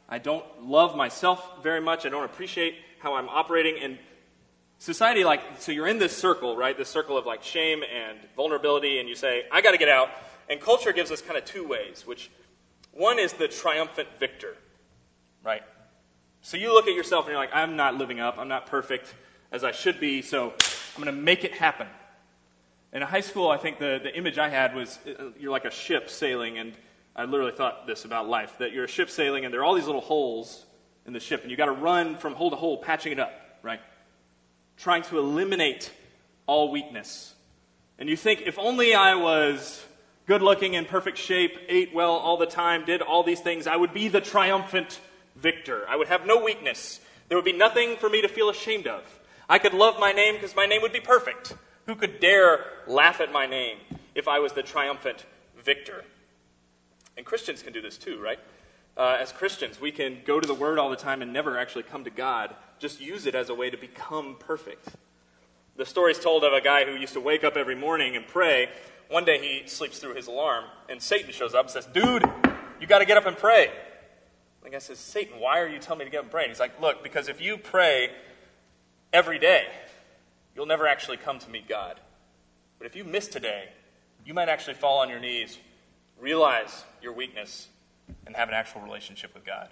I 0.07 0.19
don't 0.19 0.45
love 0.61 0.95
myself 0.95 1.63
very 1.63 1.81
much, 1.81 2.05
I 2.05 2.09
don't 2.09 2.25
appreciate 2.25 2.75
how 2.99 3.15
I'm 3.15 3.27
operating. 3.27 3.81
And 3.81 3.97
society, 4.77 5.23
like, 5.23 5.41
so 5.57 5.71
you're 5.71 5.87
in 5.87 5.97
this 5.97 6.15
circle, 6.15 6.55
right? 6.55 6.77
This 6.77 6.89
circle 6.89 7.17
of 7.17 7.25
like 7.25 7.41
shame 7.41 7.81
and 7.81 8.19
vulnerability, 8.35 8.99
and 8.99 9.09
you 9.09 9.15
say, 9.15 9.45
I 9.51 9.61
got 9.61 9.71
to 9.71 9.79
get 9.79 9.89
out. 9.89 10.11
And 10.47 10.61
culture 10.61 10.93
gives 10.93 11.09
us 11.09 11.23
kind 11.23 11.39
of 11.39 11.45
two 11.45 11.67
ways, 11.67 12.05
which 12.05 12.29
one 12.91 13.17
is 13.17 13.33
the 13.33 13.47
triumphant 13.47 14.09
victor, 14.19 14.57
right? 15.43 15.63
So 16.41 16.55
you 16.55 16.71
look 16.71 16.87
at 16.87 16.93
yourself 16.93 17.25
and 17.25 17.31
you're 17.31 17.41
like, 17.41 17.55
I'm 17.55 17.75
not 17.75 17.95
living 17.95 18.19
up, 18.19 18.37
I'm 18.37 18.47
not 18.47 18.67
perfect 18.67 19.11
as 19.51 19.63
I 19.63 19.71
should 19.71 19.99
be, 19.99 20.21
so 20.21 20.53
I'm 20.95 21.03
going 21.03 21.15
to 21.15 21.21
make 21.21 21.43
it 21.43 21.53
happen. 21.53 21.87
In 22.93 23.01
high 23.01 23.21
school, 23.21 23.49
I 23.49 23.57
think 23.57 23.79
the, 23.79 23.99
the 24.01 24.15
image 24.15 24.37
I 24.37 24.49
had 24.49 24.73
was 24.73 24.97
uh, 25.07 25.31
you're 25.37 25.51
like 25.51 25.65
a 25.65 25.71
ship 25.71 26.09
sailing, 26.09 26.57
and 26.57 26.73
I 27.15 27.25
literally 27.25 27.51
thought 27.51 27.87
this 27.87 28.05
about 28.05 28.27
life 28.27 28.57
that 28.59 28.71
you're 28.71 28.85
a 28.85 28.89
ship 28.89 29.09
sailing, 29.09 29.45
and 29.45 29.53
there 29.53 29.61
are 29.61 29.63
all 29.65 29.75
these 29.75 29.85
little 29.85 30.01
holes 30.01 30.65
in 31.05 31.13
the 31.13 31.19
ship, 31.19 31.41
and 31.41 31.51
you 31.51 31.57
got 31.57 31.65
to 31.65 31.71
run 31.71 32.17
from 32.17 32.33
hole 32.33 32.49
to 32.49 32.55
hole, 32.55 32.77
patching 32.77 33.11
it 33.11 33.19
up, 33.19 33.33
right? 33.61 33.81
Trying 34.77 35.03
to 35.03 35.19
eliminate 35.19 35.91
all 36.47 36.71
weakness. 36.71 37.33
And 37.99 38.09
you 38.09 38.17
think, 38.17 38.41
if 38.45 38.57
only 38.57 38.93
I 38.93 39.15
was 39.15 39.83
good 40.25 40.41
looking, 40.41 40.73
in 40.73 40.85
perfect 40.85 41.17
shape, 41.17 41.57
ate 41.67 41.93
well 41.93 42.11
all 42.11 42.37
the 42.37 42.45
time, 42.45 42.85
did 42.85 43.01
all 43.01 43.23
these 43.23 43.41
things, 43.41 43.67
I 43.67 43.75
would 43.75 43.93
be 43.93 44.07
the 44.07 44.21
triumphant 44.21 44.99
victor. 45.35 45.85
I 45.87 45.95
would 45.95 46.07
have 46.07 46.25
no 46.25 46.43
weakness. 46.43 46.99
There 47.29 47.37
would 47.37 47.45
be 47.45 47.53
nothing 47.53 47.97
for 47.97 48.09
me 48.09 48.21
to 48.21 48.27
feel 48.27 48.49
ashamed 48.49 48.87
of. 48.87 49.03
I 49.47 49.59
could 49.59 49.73
love 49.73 49.99
my 49.99 50.11
name 50.11 50.35
because 50.35 50.55
my 50.55 50.65
name 50.65 50.81
would 50.81 50.93
be 50.93 50.99
perfect. 50.99 51.53
Who 51.85 51.95
could 51.95 52.19
dare 52.19 52.65
laugh 52.87 53.21
at 53.21 53.31
my 53.31 53.45
name 53.45 53.77
if 54.15 54.27
I 54.27 54.39
was 54.39 54.53
the 54.53 54.63
triumphant 54.63 55.25
victor? 55.63 56.03
And 57.15 57.25
Christians 57.25 57.61
can 57.61 57.73
do 57.73 57.81
this 57.81 57.97
too, 57.97 58.19
right? 58.19 58.39
Uh, 58.97 59.17
as 59.19 59.31
Christians, 59.31 59.79
we 59.79 59.91
can 59.91 60.19
go 60.25 60.39
to 60.39 60.47
the 60.47 60.53
Word 60.53 60.79
all 60.79 60.89
the 60.89 60.95
time 60.95 61.21
and 61.21 61.31
never 61.31 61.57
actually 61.57 61.83
come 61.83 62.05
to 62.05 62.09
God, 62.09 62.55
just 62.79 62.99
use 62.99 63.25
it 63.25 63.35
as 63.35 63.49
a 63.49 63.53
way 63.53 63.69
to 63.69 63.77
become 63.77 64.35
perfect. 64.39 64.89
The 65.75 65.85
story 65.85 66.13
is 66.13 66.19
told 66.19 66.43
of 66.43 66.53
a 66.53 66.61
guy 66.61 66.85
who 66.85 66.93
used 66.93 67.13
to 67.13 67.19
wake 67.19 67.43
up 67.43 67.57
every 67.57 67.75
morning 67.75 68.15
and 68.15 68.25
pray. 68.25 68.69
One 69.09 69.25
day 69.25 69.37
he 69.37 69.67
sleeps 69.67 69.99
through 69.99 70.15
his 70.15 70.27
alarm, 70.27 70.63
and 70.89 71.01
Satan 71.01 71.31
shows 71.31 71.53
up 71.53 71.65
and 71.65 71.71
says, 71.71 71.85
Dude, 71.85 72.23
you 72.79 72.87
got 72.87 72.99
to 72.99 73.05
get 73.05 73.17
up 73.17 73.25
and 73.25 73.37
pray. 73.37 73.69
The 74.63 74.69
guy 74.69 74.79
says, 74.79 74.97
Satan, 74.97 75.39
why 75.39 75.59
are 75.59 75.67
you 75.67 75.77
telling 75.77 75.99
me 75.99 76.05
to 76.05 76.11
get 76.11 76.19
up 76.19 76.23
and 76.23 76.31
pray? 76.31 76.43
And 76.43 76.51
he's 76.51 76.59
like, 76.59 76.79
Look, 76.81 77.03
because 77.03 77.27
if 77.27 77.41
you 77.41 77.57
pray 77.57 78.09
every 79.15 79.39
day, 79.39 79.65
you'll 80.55 80.65
never 80.65 80.85
actually 80.87 81.15
come 81.15 81.39
to 81.39 81.49
meet 81.49 81.69
God. 81.69 81.99
But 82.77 82.85
if 82.85 82.97
you 82.97 83.05
miss 83.05 83.29
today, 83.29 83.69
you 84.25 84.33
might 84.33 84.49
actually 84.49 84.73
fall 84.73 84.99
on 84.99 85.09
your 85.09 85.21
knees, 85.21 85.57
realize 86.19 86.83
your 87.01 87.13
weakness, 87.13 87.69
and 88.27 88.35
have 88.35 88.49
an 88.49 88.53
actual 88.53 88.81
relationship 88.81 89.33
with 89.33 89.45
God. 89.45 89.69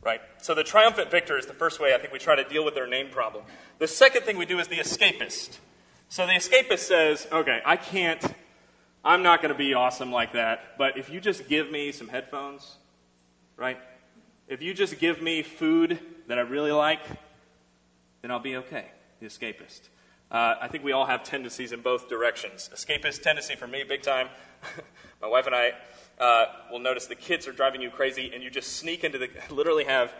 Right? 0.00 0.20
So 0.40 0.54
the 0.54 0.62
triumphant 0.62 1.10
victor 1.10 1.36
is 1.36 1.46
the 1.46 1.54
first 1.54 1.80
way 1.80 1.92
I 1.92 1.98
think 1.98 2.12
we 2.12 2.20
try 2.20 2.36
to 2.36 2.44
deal 2.44 2.64
with 2.64 2.74
their 2.74 2.86
name 2.86 3.08
problem. 3.10 3.44
The 3.80 3.88
second 3.88 4.22
thing 4.22 4.36
we 4.38 4.46
do 4.46 4.60
is 4.60 4.68
the 4.68 4.78
escapist. 4.78 5.58
So 6.08 6.24
the 6.26 6.34
escapist 6.34 6.80
says, 6.80 7.26
okay, 7.32 7.60
I 7.66 7.76
can't, 7.76 8.22
I'm 9.04 9.24
not 9.24 9.42
going 9.42 9.52
to 9.52 9.58
be 9.58 9.74
awesome 9.74 10.12
like 10.12 10.34
that, 10.34 10.78
but 10.78 10.96
if 10.96 11.10
you 11.10 11.20
just 11.20 11.48
give 11.48 11.68
me 11.68 11.90
some 11.90 12.06
headphones, 12.06 12.76
right? 13.56 13.78
If 14.46 14.62
you 14.62 14.72
just 14.72 15.00
give 15.00 15.20
me 15.20 15.42
food 15.42 15.98
that 16.28 16.38
I 16.38 16.42
really 16.42 16.72
like, 16.72 17.00
then 18.22 18.30
I'll 18.30 18.38
be 18.38 18.56
okay. 18.56 18.86
The 19.20 19.26
escapist. 19.26 19.88
Uh, 20.30 20.54
I 20.60 20.68
think 20.68 20.82
we 20.82 20.92
all 20.92 21.04
have 21.04 21.24
tendencies 21.24 21.72
in 21.72 21.82
both 21.82 22.08
directions. 22.08 22.70
Escapist 22.72 23.22
tendency 23.22 23.54
for 23.54 23.66
me, 23.66 23.84
big 23.86 24.02
time. 24.02 24.28
My 25.20 25.28
wife 25.28 25.46
and 25.46 25.54
I 25.54 25.72
uh, 26.18 26.46
will 26.70 26.78
notice 26.78 27.06
the 27.06 27.14
kids 27.14 27.46
are 27.46 27.52
driving 27.52 27.82
you 27.82 27.90
crazy, 27.90 28.30
and 28.32 28.42
you 28.42 28.48
just 28.48 28.76
sneak 28.76 29.04
into 29.04 29.18
the. 29.18 29.28
Literally 29.50 29.84
have. 29.84 30.14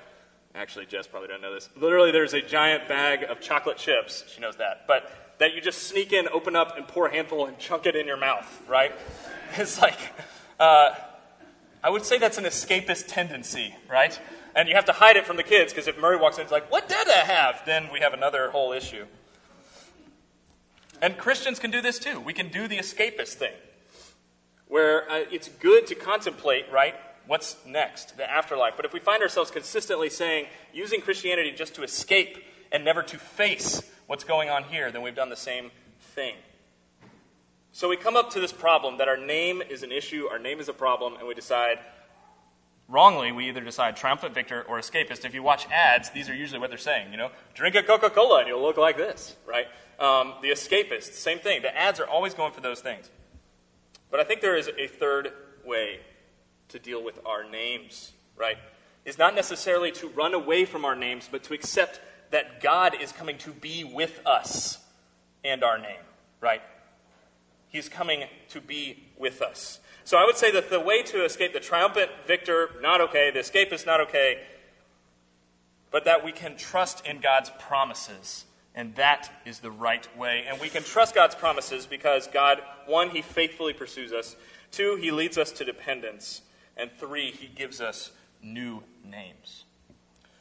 Actually, 0.54 0.85
Jess 0.85 1.06
probably 1.06 1.28
don't 1.28 1.40
know 1.40 1.54
this. 1.54 1.71
Literally, 1.76 2.11
there's 2.11 2.35
a 2.35 2.42
giant 2.42 2.87
bag 2.87 3.23
of 3.23 3.40
chocolate 3.40 3.78
chips. 3.78 4.25
She 4.28 4.42
knows 4.42 4.56
that, 4.56 4.87
but 4.87 5.11
that 5.38 5.54
you 5.54 5.62
just 5.62 5.85
sneak 5.85 6.12
in, 6.12 6.28
open 6.28 6.54
up, 6.54 6.76
and 6.76 6.87
pour 6.87 7.06
a 7.06 7.11
handful 7.11 7.47
and 7.47 7.59
chunk 7.59 7.87
it 7.87 7.97
in 7.97 8.06
your 8.06 8.18
mouth. 8.18 8.62
Right? 8.68 8.92
It's 9.56 9.80
like. 9.80 9.99
Uh, 10.59 10.94
I 11.85 11.90
would 11.90 12.04
say 12.04 12.18
that's 12.18 12.38
an 12.38 12.44
escapist 12.44 13.06
tendency, 13.09 13.75
right? 13.90 14.18
And 14.54 14.68
you 14.68 14.75
have 14.75 14.85
to 14.87 14.92
hide 14.92 15.16
it 15.16 15.26
from 15.26 15.37
the 15.37 15.42
kids 15.42 15.73
because 15.73 15.88
if 15.88 15.99
Murray 15.99 16.18
walks 16.18 16.37
in, 16.37 16.42
it's 16.42 16.52
like, 16.52 16.71
what 16.71 16.88
did 16.88 17.09
I 17.09 17.25
have? 17.25 17.62
Then 17.64 17.88
we 17.92 18.00
have 18.00 18.12
another 18.12 18.50
whole 18.50 18.73
issue. 18.73 19.06
And 21.00 21.18
Christians 21.18 21.59
can 21.59 21.71
do 21.71 21.80
this 21.80 21.99
too. 21.99 22.21
We 22.21 22.32
can 22.32 22.49
do 22.49 22.68
the 22.68 22.78
escapist 22.78 23.35
thing, 23.35 23.54
where 24.68 25.11
uh, 25.11 25.25
it's 25.32 25.49
good 25.49 25.87
to 25.88 25.94
contemplate, 25.94 26.66
right? 26.71 26.94
What's 27.26 27.56
next, 27.66 28.16
the 28.16 28.30
afterlife. 28.30 28.75
But 28.76 28.85
if 28.85 28.92
we 28.92 29.00
find 29.00 29.23
ourselves 29.23 29.50
consistently 29.50 30.11
saying, 30.11 30.47
using 30.73 31.00
Christianity 31.00 31.52
just 31.52 31.75
to 31.76 31.82
escape 31.82 32.38
and 32.71 32.85
never 32.85 33.02
to 33.02 33.18
face 33.18 33.82
what's 34.06 34.25
going 34.25 34.49
on 34.49 34.64
here, 34.64 34.92
then 34.92 35.02
we've 35.02 35.14
done 35.14 35.28
the 35.28 35.37
same 35.37 35.71
thing. 36.14 36.35
So 37.73 37.88
we 37.88 37.97
come 37.97 38.16
up 38.16 38.30
to 38.32 38.40
this 38.40 38.52
problem 38.52 38.99
that 38.99 39.09
our 39.09 39.16
name 39.16 39.62
is 39.62 39.82
an 39.82 39.92
issue, 39.92 40.28
our 40.30 40.38
name 40.38 40.61
is 40.61 40.68
a 40.68 40.75
problem, 40.75 41.16
and 41.16 41.26
we 41.26 41.35
decide, 41.35 41.78
wrongly, 42.89 43.33
we 43.33 43.49
either 43.49 43.61
decide 43.61 43.97
triumphant 43.97 44.35
victor 44.35 44.62
or 44.62 44.79
escapist. 44.79 45.25
If 45.25 45.35
you 45.35 45.43
watch 45.43 45.67
ads, 45.71 46.11
these 46.11 46.29
are 46.29 46.35
usually 46.35 46.61
what 46.61 46.71
they're 46.71 46.79
saying. 46.79 47.11
You 47.11 47.19
know, 47.19 47.31
drink 47.55 47.75
a 47.75 47.83
Coca 47.83 48.11
Cola 48.11 48.41
and 48.41 48.49
you'll 48.49 48.62
look 48.62 48.77
like 48.77 48.97
this, 48.97 49.37
right? 49.47 49.67
Um, 49.99 50.35
the 50.43 50.51
escapist, 50.51 51.15
same 51.15 51.39
thing. 51.39 51.62
The 51.62 51.77
ads 51.77 52.01
are 52.01 52.07
always 52.07 52.35
going 52.35 52.53
for 52.53 52.61
those 52.61 52.81
things. 52.81 53.09
But 54.11 54.21
I 54.21 54.25
think 54.25 54.41
there 54.41 54.57
is 54.57 54.69
a 54.79 54.87
third 54.87 55.33
way 55.65 56.01
to 56.69 56.79
deal 56.79 57.03
with 57.03 57.19
our 57.25 57.49
names, 57.49 58.12
right? 58.37 58.59
Is 59.05 59.19
not 59.19 59.35
necessarily 59.35 59.93
to 59.93 60.09
run 60.09 60.35
away 60.35 60.65
from 60.65 60.85
our 60.85 60.97
names, 60.97 61.29
but 61.31 61.45
to 61.45 61.55
accept 61.55 62.01
that 62.31 62.61
God 62.62 63.01
is 63.01 63.12
coming 63.12 63.39
to 63.39 63.51
be 63.51 63.85
with 63.85 64.21
us 64.27 64.79
and 65.45 65.62
our 65.62 65.79
name, 65.79 66.01
right? 66.41 66.62
He's 67.69 67.89
coming 67.89 68.25
to 68.51 68.61
be 68.61 69.03
with 69.19 69.41
us. 69.41 69.81
So 70.04 70.18
I 70.18 70.25
would 70.25 70.37
say 70.37 70.50
that 70.52 70.71
the 70.71 70.80
way 70.80 71.02
to 71.04 71.25
escape 71.25 71.52
the 71.52 71.61
triumphant 71.61 72.11
victor, 72.26 72.71
not 72.80 73.00
okay, 73.02 73.30
the 73.30 73.40
escape 73.40 73.73
is 73.73 73.87
not 73.87 74.00
okay, 74.00 74.40
but 75.90 76.04
that 76.06 76.25
we 76.25 76.32
can 76.32 76.56
trust 76.56 77.06
in 77.06 77.21
God's 77.21 77.50
promises. 77.59 78.44
And 78.75 78.94
that 78.97 79.30
is 79.44 79.61
the 79.61 79.71
right 79.71 80.06
way. 80.16 80.44
And 80.49 80.59
we 80.61 80.68
can 80.68 80.82
trust 80.82 81.14
God's 81.14 81.35
promises 81.35 81.87
because 81.87 82.26
God, 82.26 82.62
one, 82.87 83.11
He 83.11 83.21
faithfully 83.21 83.75
pursues 83.75 84.12
us. 84.12 84.35
Two, 84.71 84.97
He 84.97 85.11
leads 85.11 85.37
us 85.37 85.52
to 85.52 85.64
dependence. 85.64 86.40
And 86.76 86.90
three, 86.99 87.30
He 87.30 87.49
gives 87.49 87.80
us 87.80 88.11
new 88.42 88.82
names. 89.04 89.64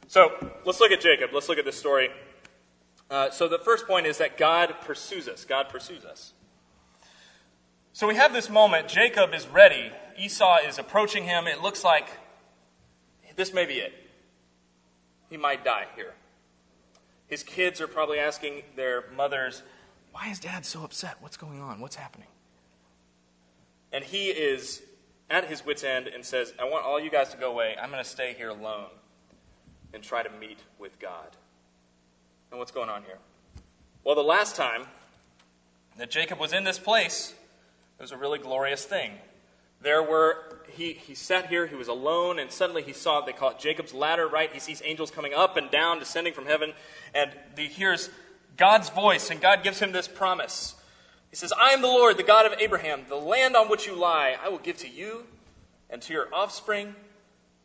So 0.08 0.32
let's 0.64 0.80
look 0.80 0.92
at 0.92 1.00
Jacob. 1.00 1.30
Let's 1.32 1.48
look 1.48 1.58
at 1.58 1.64
this 1.64 1.78
story. 1.78 2.08
Uh, 3.10 3.30
so 3.30 3.46
the 3.48 3.58
first 3.58 3.86
point 3.86 4.06
is 4.06 4.18
that 4.18 4.38
God 4.38 4.74
pursues 4.80 5.28
us. 5.28 5.44
God 5.44 5.68
pursues 5.68 6.04
us. 6.04 6.32
So 8.02 8.08
we 8.08 8.16
have 8.16 8.32
this 8.32 8.50
moment. 8.50 8.88
Jacob 8.88 9.32
is 9.32 9.46
ready. 9.46 9.92
Esau 10.18 10.56
is 10.66 10.80
approaching 10.80 11.22
him. 11.22 11.46
It 11.46 11.62
looks 11.62 11.84
like 11.84 12.08
this 13.36 13.54
may 13.54 13.64
be 13.64 13.74
it. 13.74 13.92
He 15.30 15.36
might 15.36 15.64
die 15.64 15.86
here. 15.94 16.12
His 17.28 17.44
kids 17.44 17.80
are 17.80 17.86
probably 17.86 18.18
asking 18.18 18.64
their 18.74 19.04
mothers, 19.14 19.62
Why 20.10 20.30
is 20.30 20.40
dad 20.40 20.66
so 20.66 20.82
upset? 20.82 21.18
What's 21.20 21.36
going 21.36 21.60
on? 21.60 21.78
What's 21.78 21.94
happening? 21.94 22.26
And 23.92 24.02
he 24.02 24.30
is 24.30 24.82
at 25.30 25.44
his 25.44 25.64
wits' 25.64 25.84
end 25.84 26.08
and 26.08 26.24
says, 26.24 26.52
I 26.58 26.64
want 26.64 26.84
all 26.84 26.98
you 26.98 27.08
guys 27.08 27.28
to 27.28 27.36
go 27.36 27.52
away. 27.52 27.76
I'm 27.80 27.92
going 27.92 28.02
to 28.02 28.10
stay 28.10 28.34
here 28.36 28.48
alone 28.48 28.90
and 29.94 30.02
try 30.02 30.24
to 30.24 30.30
meet 30.40 30.58
with 30.76 30.98
God. 30.98 31.36
And 32.50 32.58
what's 32.58 32.72
going 32.72 32.90
on 32.90 33.04
here? 33.04 33.18
Well, 34.02 34.16
the 34.16 34.24
last 34.24 34.56
time 34.56 34.86
that 35.98 36.10
Jacob 36.10 36.40
was 36.40 36.52
in 36.52 36.64
this 36.64 36.80
place, 36.80 37.34
it 37.98 38.02
was 38.02 38.12
a 38.12 38.16
really 38.16 38.38
glorious 38.38 38.84
thing. 38.84 39.12
There 39.80 40.02
were, 40.02 40.36
he, 40.74 40.92
he 40.92 41.14
sat 41.14 41.48
here, 41.48 41.66
he 41.66 41.74
was 41.74 41.88
alone, 41.88 42.38
and 42.38 42.50
suddenly 42.50 42.82
he 42.82 42.92
saw, 42.92 43.20
they 43.20 43.32
call 43.32 43.50
it 43.50 43.58
Jacob's 43.58 43.92
ladder, 43.92 44.28
right? 44.28 44.52
He 44.52 44.60
sees 44.60 44.80
angels 44.84 45.10
coming 45.10 45.34
up 45.34 45.56
and 45.56 45.70
down, 45.70 45.98
descending 45.98 46.32
from 46.32 46.46
heaven, 46.46 46.72
and 47.14 47.30
he 47.56 47.66
hears 47.66 48.10
God's 48.56 48.90
voice, 48.90 49.30
and 49.30 49.40
God 49.40 49.62
gives 49.64 49.80
him 49.80 49.92
this 49.92 50.06
promise. 50.06 50.74
He 51.30 51.36
says, 51.36 51.52
I 51.58 51.70
am 51.70 51.80
the 51.80 51.88
Lord, 51.88 52.16
the 52.16 52.22
God 52.22 52.46
of 52.46 52.58
Abraham. 52.60 53.02
The 53.08 53.16
land 53.16 53.56
on 53.56 53.68
which 53.68 53.86
you 53.86 53.94
lie, 53.94 54.36
I 54.42 54.50
will 54.50 54.58
give 54.58 54.76
to 54.78 54.88
you 54.88 55.24
and 55.90 56.00
to 56.02 56.12
your 56.12 56.28
offspring. 56.32 56.94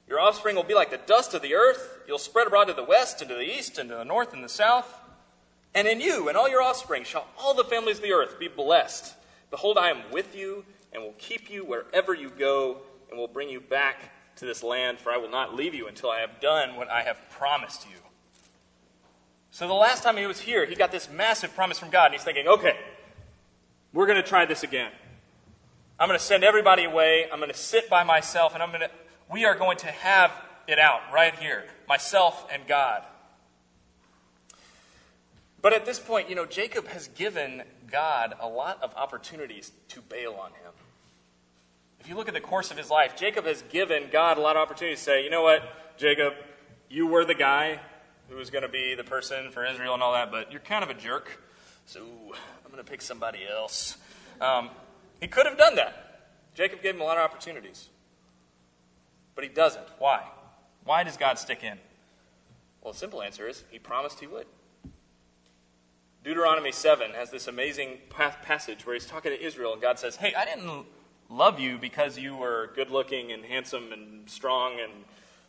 Your 0.08 0.20
offspring 0.20 0.56
will 0.56 0.64
be 0.64 0.74
like 0.74 0.90
the 0.90 1.00
dust 1.06 1.34
of 1.34 1.42
the 1.42 1.54
earth. 1.54 2.00
You'll 2.08 2.18
spread 2.18 2.48
abroad 2.48 2.66
to 2.66 2.74
the 2.74 2.84
west, 2.84 3.22
and 3.22 3.30
to 3.30 3.36
the 3.36 3.42
east, 3.42 3.78
and 3.78 3.90
to 3.90 3.96
the 3.96 4.06
north, 4.06 4.34
and 4.34 4.44
the 4.44 4.50
south. 4.50 5.02
And 5.76 5.88
in 5.88 6.02
you 6.02 6.30
and 6.30 6.38
all 6.38 6.50
your 6.50 6.62
offspring 6.62 7.04
shall 7.04 7.28
all 7.38 7.54
the 7.54 7.64
families 7.64 7.98
of 7.98 8.04
the 8.04 8.14
earth 8.14 8.40
be 8.40 8.48
blessed. 8.48 9.14
Behold, 9.50 9.78
I 9.78 9.90
am 9.90 10.12
with 10.12 10.36
you 10.36 10.66
and 10.94 11.04
will 11.04 11.16
keep 11.18 11.50
you 11.50 11.64
wherever 11.64 12.14
you 12.14 12.30
go 12.30 12.82
and 13.10 13.18
will 13.18 13.28
bring 13.28 13.50
you 13.50 13.62
back 13.62 14.12
to 14.38 14.46
this 14.46 14.64
land, 14.64 15.00
for 15.00 15.12
I 15.12 15.18
will 15.18 15.30
not 15.30 15.56
leave 15.56 15.74
you 15.74 15.88
until 15.88 16.10
I 16.12 16.20
have 16.20 16.40
done 16.40 16.76
what 16.76 16.90
I 16.90 17.04
have 17.04 17.18
promised 17.30 17.86
you. 17.86 17.98
So 19.52 19.68
the 19.68 19.74
last 19.74 20.04
time 20.04 20.18
he 20.18 20.26
was 20.26 20.40
here, 20.40 20.66
he 20.66 20.76
got 20.76 20.92
this 20.92 21.10
massive 21.10 21.56
promise 21.56 21.80
from 21.80 21.90
God, 21.90 22.08
and 22.08 22.14
he's 22.14 22.24
thinking, 22.24 22.48
okay, 22.48 22.78
we're 23.94 24.06
going 24.06 24.22
to 24.22 24.28
try 24.28 24.46
this 24.46 24.64
again. 24.64 24.92
I'm 26.00 26.08
going 26.08 26.20
to 26.20 26.24
send 26.24 26.44
everybody 26.44 26.84
away. 26.84 27.26
I'm 27.32 27.40
going 27.40 27.52
to 27.52 27.58
sit 27.58 27.90
by 27.90 28.04
myself, 28.04 28.54
and 28.54 28.62
I'm 28.62 28.70
going 28.70 28.82
to, 28.82 28.92
we 29.32 29.46
are 29.46 29.56
going 29.56 29.78
to 29.80 29.88
have 29.88 30.32
it 30.68 30.78
out 30.78 31.02
right 31.12 31.34
here, 31.36 31.66
myself 31.88 32.48
and 32.54 32.68
God. 32.68 33.04
But 35.62 35.74
at 35.74 35.86
this 35.86 36.00
point, 36.00 36.30
you 36.30 36.36
know, 36.36 36.46
Jacob 36.46 36.88
has 36.88 37.08
given 37.10 37.64
God 37.92 38.36
a 38.40 38.48
lot 38.48 38.82
of 38.84 38.94
opportunities 38.96 39.72
to 39.90 40.02
bail 40.02 40.34
on 40.34 40.52
him. 40.52 40.72
If 42.00 42.08
you 42.08 42.16
look 42.16 42.28
at 42.28 42.34
the 42.34 42.42
course 42.42 42.72
of 42.72 42.78
his 42.78 42.90
life, 42.90 43.18
Jacob 43.18 43.46
has 43.46 43.64
given 43.64 44.04
God 44.12 44.38
a 44.38 44.42
lot 44.42 44.56
of 44.56 44.62
opportunities 44.62 45.00
to 45.00 45.06
say, 45.06 45.24
you 45.24 45.30
know 45.30 45.42
what, 45.42 45.98
Jacob, 45.98 46.34
you 46.90 47.08
were 47.08 47.26
the 47.26 47.34
guy 47.34 47.80
who 48.30 48.36
was 48.36 48.50
going 48.50 48.62
to 48.62 48.70
be 48.70 48.94
the 48.96 49.04
person 49.04 49.52
for 49.52 49.66
Israel 49.66 49.94
and 49.94 50.04
all 50.04 50.14
that, 50.14 50.32
but 50.32 50.52
you're 50.52 50.62
kind 50.62 50.84
of 50.84 50.90
a 50.90 50.94
jerk. 50.94 51.42
So 51.86 52.02
I'm 52.02 52.72
going 52.72 52.84
to 52.84 52.90
pick 52.90 53.02
somebody 53.02 53.40
else. 53.50 53.98
Um, 54.40 54.70
he 55.20 55.28
could 55.28 55.46
have 55.46 55.58
done 55.58 55.76
that. 55.76 56.30
Jacob 56.54 56.82
gave 56.82 56.96
him 56.96 57.02
a 57.02 57.04
lot 57.04 57.18
of 57.18 57.24
opportunities. 57.24 57.90
But 59.36 59.44
he 59.44 59.50
doesn't. 59.50 59.86
Why? 60.00 60.24
Why 60.84 61.04
does 61.04 61.18
God 61.18 61.40
stick 61.40 61.64
in? 61.64 61.78
Well, 62.82 62.94
the 62.94 63.00
simple 63.00 63.22
answer 63.22 63.48
is 63.48 63.64
he 63.70 63.80
promised 63.80 64.20
he 64.20 64.28
would. 64.28 64.46
Deuteronomy 66.28 66.74
7 66.74 67.12
has 67.12 67.32
this 67.32 67.48
amazing 67.48 68.00
passage 68.10 68.86
where 68.86 68.94
he's 68.94 69.06
talking 69.06 69.32
to 69.32 69.42
Israel, 69.42 69.72
and 69.72 69.82
God 69.82 69.98
says, 69.98 70.18
Hey, 70.18 70.34
I 70.36 70.44
didn't 70.44 70.86
love 71.30 71.58
you 71.58 71.78
because 71.78 72.20
you 72.20 72.36
were 72.36 72.70
good 72.76 72.92
looking 72.92 73.32
and 73.32 73.46
handsome 73.46 73.94
and 73.94 74.30
strong 74.30 74.74
and 74.82 74.92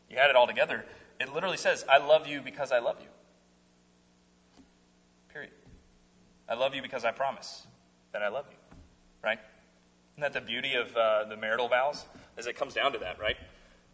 you 0.09 0.17
had 0.17 0.31
it 0.31 0.37
all 0.37 0.47
together. 0.47 0.85
It 1.19 1.35
literally 1.35 1.57
says, 1.57 1.85
I 1.91 1.99
love 1.99 2.29
you 2.29 2.41
because 2.41 2.71
I 2.71 2.79
love 2.79 2.95
you. 3.01 3.09
Period. 5.33 5.51
I 6.49 6.55
love 6.55 6.77
you 6.77 6.83
because 6.83 7.05
I 7.05 7.11
promise 7.11 7.67
that 8.13 8.23
I 8.23 8.29
love 8.29 8.45
you. 8.49 8.77
Right? 9.21 9.41
Isn't 10.15 10.33
that 10.33 10.33
the 10.33 10.47
beauty 10.47 10.75
of 10.75 10.97
uh, 10.97 11.25
the 11.25 11.37
marital 11.37 11.67
vows? 11.67 12.05
As 12.37 12.47
it 12.47 12.55
comes 12.55 12.73
down 12.73 12.93
to 12.93 13.01
that, 13.01 13.19
right? 13.19 13.37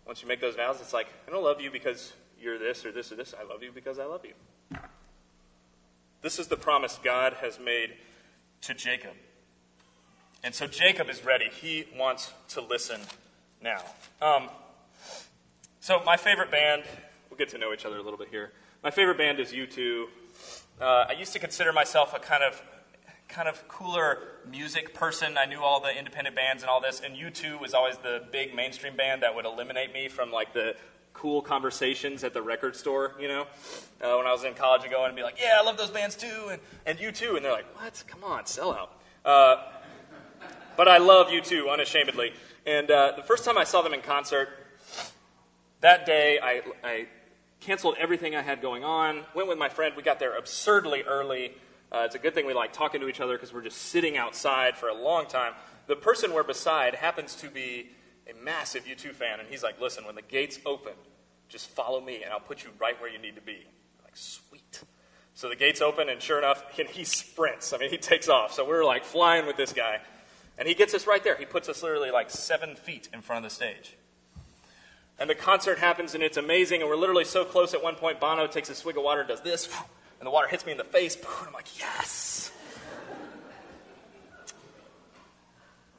Once 0.07 0.21
you 0.21 0.29
make 0.29 0.43
those 0.43 0.55
vows, 0.55 0.83
it's 0.83 0.93
like, 0.93 1.07
I 1.27 1.31
don't 1.31 1.45
love 1.45 1.63
you 1.63 1.71
because 1.71 2.13
you're 2.39 2.59
this 2.59 2.85
or 2.85 2.93
this 2.93 3.11
or 3.11 3.17
this. 3.17 3.33
I 3.41 3.43
love 3.51 3.63
you 3.63 3.73
because 3.73 3.99
I 3.99 4.05
love 4.05 4.27
you. 4.27 4.35
This 6.25 6.39
is 6.39 6.47
the 6.47 6.57
promise 6.57 6.99
God 7.05 7.35
has 7.43 7.61
made 7.61 7.91
to 8.63 8.73
Jacob. 8.73 9.11
And 10.43 10.55
so 10.55 10.67
Jacob 10.67 11.11
is 11.11 11.23
ready. 11.23 11.51
He 11.61 11.85
wants 11.99 12.33
to 12.49 12.63
listen 12.63 12.99
now. 13.63 13.83
Um, 14.23 14.49
so, 15.81 16.03
my 16.07 16.17
favorite 16.17 16.51
band, 16.51 16.85
we'll 17.29 17.37
get 17.37 17.51
to 17.51 17.59
know 17.59 17.75
each 17.75 17.85
other 17.85 17.99
a 17.99 18.03
little 18.03 18.17
bit 18.17 18.29
here. 18.31 18.53
My 18.83 18.91
favorite 18.91 19.19
band 19.19 19.39
is 19.39 19.53
U2. 19.53 20.05
Uh, 20.81 20.85
I 21.11 21.13
used 21.13 21.35
to 21.35 21.39
consider 21.39 21.75
myself 21.75 22.15
a 22.15 22.19
kind 22.19 22.43
of 22.43 22.63
kind 23.29 23.47
of 23.47 23.69
cooler 23.69 24.21
music 24.51 24.95
person. 24.95 25.37
I 25.37 25.45
knew 25.45 25.61
all 25.61 25.81
the 25.81 25.95
independent 25.95 26.35
bands 26.35 26.63
and 26.63 26.71
all 26.71 26.81
this, 26.81 27.03
and 27.05 27.17
U2 27.17 27.61
was 27.61 27.75
always 27.75 27.99
the 27.99 28.23
big 28.33 28.55
mainstream 28.55 28.97
band 28.97 29.23
that 29.23 29.35
would 29.35 29.45
eliminate 29.45 29.93
me 29.93 30.09
from 30.09 30.33
like 30.33 30.55
the 30.55 30.75
cool 31.25 31.41
conversations 31.41 32.23
at 32.23 32.35
the 32.35 32.43
record 32.43 32.77
store, 32.77 33.15
you 33.19 33.29
know, 33.29 33.47
uh, 34.03 34.15
when 34.15 34.27
I 34.27 34.33
was 34.33 34.45
in 34.45 34.53
college 34.53 34.83
and 34.83 34.93
go 34.93 35.07
and 35.07 35.17
be 35.17 35.23
like, 35.23 35.41
yeah, 35.41 35.57
I 35.59 35.65
love 35.65 35.79
those 35.79 35.89
bands 35.89 36.17
too, 36.17 36.51
and, 36.51 36.61
and 36.85 36.99
U2. 36.99 37.37
And 37.37 37.43
they're 37.43 37.51
like, 37.51 37.65
what? 37.81 38.05
Come 38.07 38.23
on, 38.23 38.45
sell 38.45 38.71
out. 38.71 39.01
Uh, 39.25 39.57
but 40.77 40.87
I 40.87 40.99
love 40.99 41.29
U2 41.29 41.73
unashamedly. 41.73 42.35
And 42.67 42.91
uh, 42.91 43.15
the 43.17 43.23
first 43.23 43.43
time 43.43 43.57
I 43.57 43.65
saw 43.65 43.81
them 43.81 43.95
in 43.95 44.03
concert, 44.03 44.51
that 45.81 46.05
day 46.05 46.39
I, 46.43 46.61
I 46.85 47.07
canceled 47.61 47.95
everything 47.99 48.37
I 48.37 48.43
had 48.43 48.61
going 48.61 48.85
on, 48.85 49.23
went 49.35 49.49
with 49.49 49.57
my 49.57 49.71
friend. 49.71 49.95
We 49.97 50.03
got 50.03 50.19
there 50.19 50.37
absurdly 50.37 51.05
early. 51.05 51.53
Uh, 51.91 52.03
it's 52.05 52.17
a 52.17 52.19
good 52.19 52.35
thing 52.35 52.45
we 52.45 52.53
like 52.53 52.75
talking 52.75 53.01
to 53.01 53.09
each 53.09 53.21
other 53.23 53.33
because 53.33 53.51
we're 53.51 53.65
just 53.65 53.79
sitting 53.79 54.19
outside 54.19 54.77
for 54.77 54.91
a 54.91 54.95
long 54.95 55.25
time. 55.25 55.55
The 55.87 55.97
person 55.97 56.35
we're 56.35 56.43
beside 56.43 56.95
happens 56.95 57.35
to 57.37 57.49
be 57.49 57.89
a 58.29 58.45
massive 58.45 58.85
U2 58.85 59.13
fan, 59.13 59.41
and 59.41 59.49
he's 59.49 59.63
like, 59.63 59.81
listen, 59.81 60.05
when 60.05 60.17
the 60.17 60.23
gates 60.23 60.59
open, 60.67 60.93
just 61.49 61.69
follow 61.71 62.01
me, 62.01 62.23
and 62.23 62.33
I'll 62.33 62.41
put 62.41 62.65
you 62.65 62.71
right 62.79 63.01
where 63.01 63.11
you 63.11 63.19
need 63.19 63.37
to 63.37 63.43
be. 63.43 63.59
Like, 64.03 64.17
sweet. 64.17 64.83
So 65.35 65.49
the 65.49 65.57
gates 65.57 65.81
open, 65.81 66.09
and 66.09 66.21
sure 66.21 66.39
enough, 66.39 66.65
and 66.79 66.89
he 66.89 67.05
sprints. 67.05 67.73
I 67.73 67.79
mean, 67.79 67.91
he 67.91 67.99
takes 67.99 68.29
off. 68.29 68.53
So 68.53 68.67
we're 68.67 68.85
like 68.85 69.05
flying 69.05 69.47
with 69.47 69.57
this 69.57 69.73
guy. 69.73 70.01
And 70.57 70.69
he 70.69 70.75
gets 70.75 70.95
us 70.95 71.07
right 71.07 71.23
there. 71.23 71.37
He 71.37 71.47
puts 71.47 71.69
us 71.69 71.83
literally 71.83 72.13
like 72.13 72.31
seven 72.31 72.77
feet 72.77 73.09
in 73.13 73.21
front 73.21 73.45
of 73.45 73.51
the 73.51 73.55
stage. 73.55 73.97
And 75.19 75.29
the 75.29 75.35
concert 75.35 75.79
happens, 75.79 76.15
and 76.15 76.23
it's 76.23 76.37
amazing. 76.37 76.81
And 76.81 76.89
we're 76.89 76.97
literally 76.97 77.25
so 77.25 77.45
close 77.45 77.75
at 77.75 77.83
one 77.83 77.97
point, 77.97 78.21
Bono 78.21 78.47
takes 78.47 78.69
a 78.71 78.75
swig 78.75 78.97
of 78.97 79.03
water 79.03 79.21
and 79.21 79.29
does 79.29 79.43
this, 79.43 79.69
and 80.21 80.27
the 80.27 80.31
water 80.31 80.49
hits 80.49 80.67
me 80.67 80.73
in 80.73 80.79
the 80.79 80.85
face. 80.85 81.17
And 81.17 81.27
I'm 81.47 81.53
like, 81.53 81.79
yes. 81.79 82.51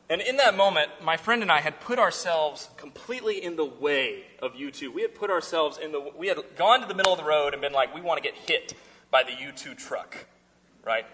And 0.10 0.22
in 0.22 0.38
that 0.38 0.56
moment, 0.56 0.90
my 1.02 1.18
friend 1.18 1.42
and 1.42 1.52
I 1.52 1.62
had 1.62 1.82
put 1.82 1.98
ourselves 1.98 2.70
completely 2.78 3.44
in 3.44 3.56
the 3.56 3.66
way 3.66 4.24
of 4.40 4.54
U2. 4.54 4.94
We 4.94 5.02
had 5.02 5.16
put 5.16 5.32
ourselves 5.32 5.80
in 5.80 5.92
the, 5.92 6.12
we 6.16 6.28
had 6.28 6.38
gone 6.56 6.82
to 6.82 6.88
the 6.88 6.94
middle 6.94 7.12
of 7.12 7.18
the 7.18 7.26
road 7.26 7.54
and 7.54 7.62
been 7.62 7.74
like, 7.74 7.94
we 7.94 8.02
want 8.02 8.22
to 8.22 8.24
get 8.24 8.36
hit 8.36 8.76
by 9.10 9.24
the 9.24 9.32
U2 9.32 9.76
truck, 9.78 10.28
right? 10.84 11.06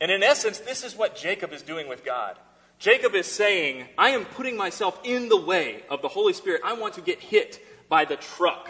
And 0.00 0.10
in 0.10 0.24
essence, 0.24 0.58
this 0.58 0.82
is 0.82 0.96
what 0.96 1.14
Jacob 1.14 1.52
is 1.52 1.62
doing 1.62 1.88
with 1.88 2.04
God. 2.04 2.36
Jacob 2.80 3.14
is 3.14 3.26
saying, 3.26 3.86
I 3.96 4.08
am 4.08 4.24
putting 4.24 4.56
myself 4.56 4.98
in 5.04 5.28
the 5.28 5.40
way 5.40 5.84
of 5.88 6.02
the 6.02 6.08
Holy 6.08 6.32
Spirit. 6.32 6.62
I 6.64 6.72
want 6.72 6.94
to 6.94 7.00
get 7.00 7.20
hit 7.20 7.64
by 7.88 8.04
the 8.04 8.16
truck, 8.16 8.68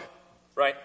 right? 0.55 0.77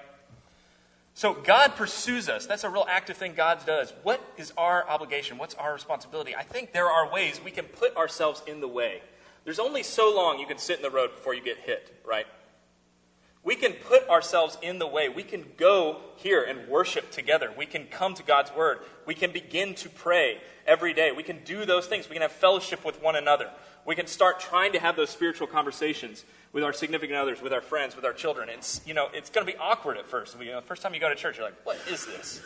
So 1.18 1.34
God 1.34 1.70
pursues 1.76 2.30
us. 2.30 2.46
That's 2.46 2.64
a 2.64 2.70
real 2.70 2.86
active 2.88 3.18
thing 3.18 3.34
God 3.34 3.66
does. 3.66 3.92
What 4.04 4.22
is 4.38 4.54
our 4.56 4.88
obligation? 4.88 5.40
What's 5.40 5.56
our 5.56 5.74
responsibility? 5.74 6.36
I 6.36 6.44
think 6.44 6.74
there 6.74 6.92
are 6.92 7.12
ways 7.12 7.42
we 7.44 7.50
can 7.50 7.66
put 7.66 7.98
ourselves 7.98 8.44
in 8.46 8.62
the 8.62 8.68
way. 8.68 9.02
There's 9.44 9.58
only 9.58 9.82
so 9.82 10.14
long 10.16 10.38
you 10.38 10.46
can 10.46 10.60
sit 10.60 10.78
in 10.78 10.84
the 10.84 10.92
road 10.92 11.10
before 11.16 11.34
you 11.34 11.42
get 11.42 11.58
hit, 11.58 11.92
right? 12.06 12.28
We 13.48 13.56
can 13.56 13.72
put 13.72 14.10
ourselves 14.10 14.58
in 14.62 14.78
the 14.78 14.88
way. 14.88 15.08
We 15.08 15.24
can 15.24 15.46
go 15.56 16.02
here 16.18 16.44
and 16.44 16.68
worship 16.68 17.12
together. 17.12 17.50
We 17.58 17.66
can 17.66 17.86
come 17.86 18.14
to 18.16 18.24
God's 18.24 18.54
Word. 18.54 18.80
We 19.06 19.16
can 19.16 19.32
begin 19.32 19.74
to 19.76 19.88
pray 19.88 20.42
every 20.66 20.94
day. 20.94 21.14
We 21.14 21.24
can 21.24 21.46
do 21.46 21.64
those 21.64 21.88
things. 21.88 22.10
We 22.10 22.16
can 22.16 22.24
have 22.24 22.34
fellowship 22.34 22.84
with 22.84 23.02
one 23.02 23.16
another. 23.16 23.50
We 23.86 23.96
can 23.96 24.06
start 24.06 24.42
trying 24.42 24.74
to 24.74 24.80
have 24.80 24.98
those 24.98 25.12
spiritual 25.12 25.48
conversations 25.48 26.26
with 26.52 26.66
our 26.66 26.74
significant 26.74 27.18
others, 27.18 27.42
with 27.42 27.54
our 27.54 27.62
friends, 27.62 27.96
with 27.96 28.04
our 28.04 28.12
children. 28.12 28.50
It's, 28.50 28.82
you 28.86 28.94
know, 28.94 29.08
it's 29.14 29.30
going 29.30 29.48
to 29.48 29.54
be 29.54 29.58
awkward 29.58 29.96
at 29.96 30.08
first. 30.08 30.38
You 30.38 30.48
know, 30.48 30.60
the 30.60 30.68
first 30.68 30.82
time 30.82 30.94
you 30.94 31.00
go 31.00 31.08
to 31.08 31.16
church, 31.16 31.38
you're 31.38 31.46
like, 31.46 31.66
what 31.66 31.78
is 31.90 32.06
this? 32.06 32.42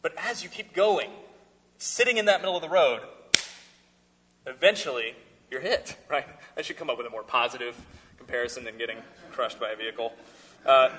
But 0.00 0.14
as 0.16 0.42
you 0.42 0.48
keep 0.48 0.72
going, 0.72 1.10
sitting 1.76 2.16
in 2.16 2.24
that 2.24 2.40
middle 2.40 2.56
of 2.56 2.62
the 2.62 2.70
road, 2.70 3.02
eventually 4.46 5.14
you're 5.50 5.60
hit, 5.60 5.98
right? 6.08 6.24
I 6.56 6.62
should 6.62 6.78
come 6.78 6.88
up 6.88 6.96
with 6.96 7.06
a 7.06 7.10
more 7.10 7.24
positive 7.24 7.76
comparison 8.28 8.62
than 8.62 8.76
getting 8.76 8.98
crushed 9.32 9.58
by 9.58 9.70
a 9.70 9.76
vehicle. 9.76 10.12
Uh, 10.66 10.90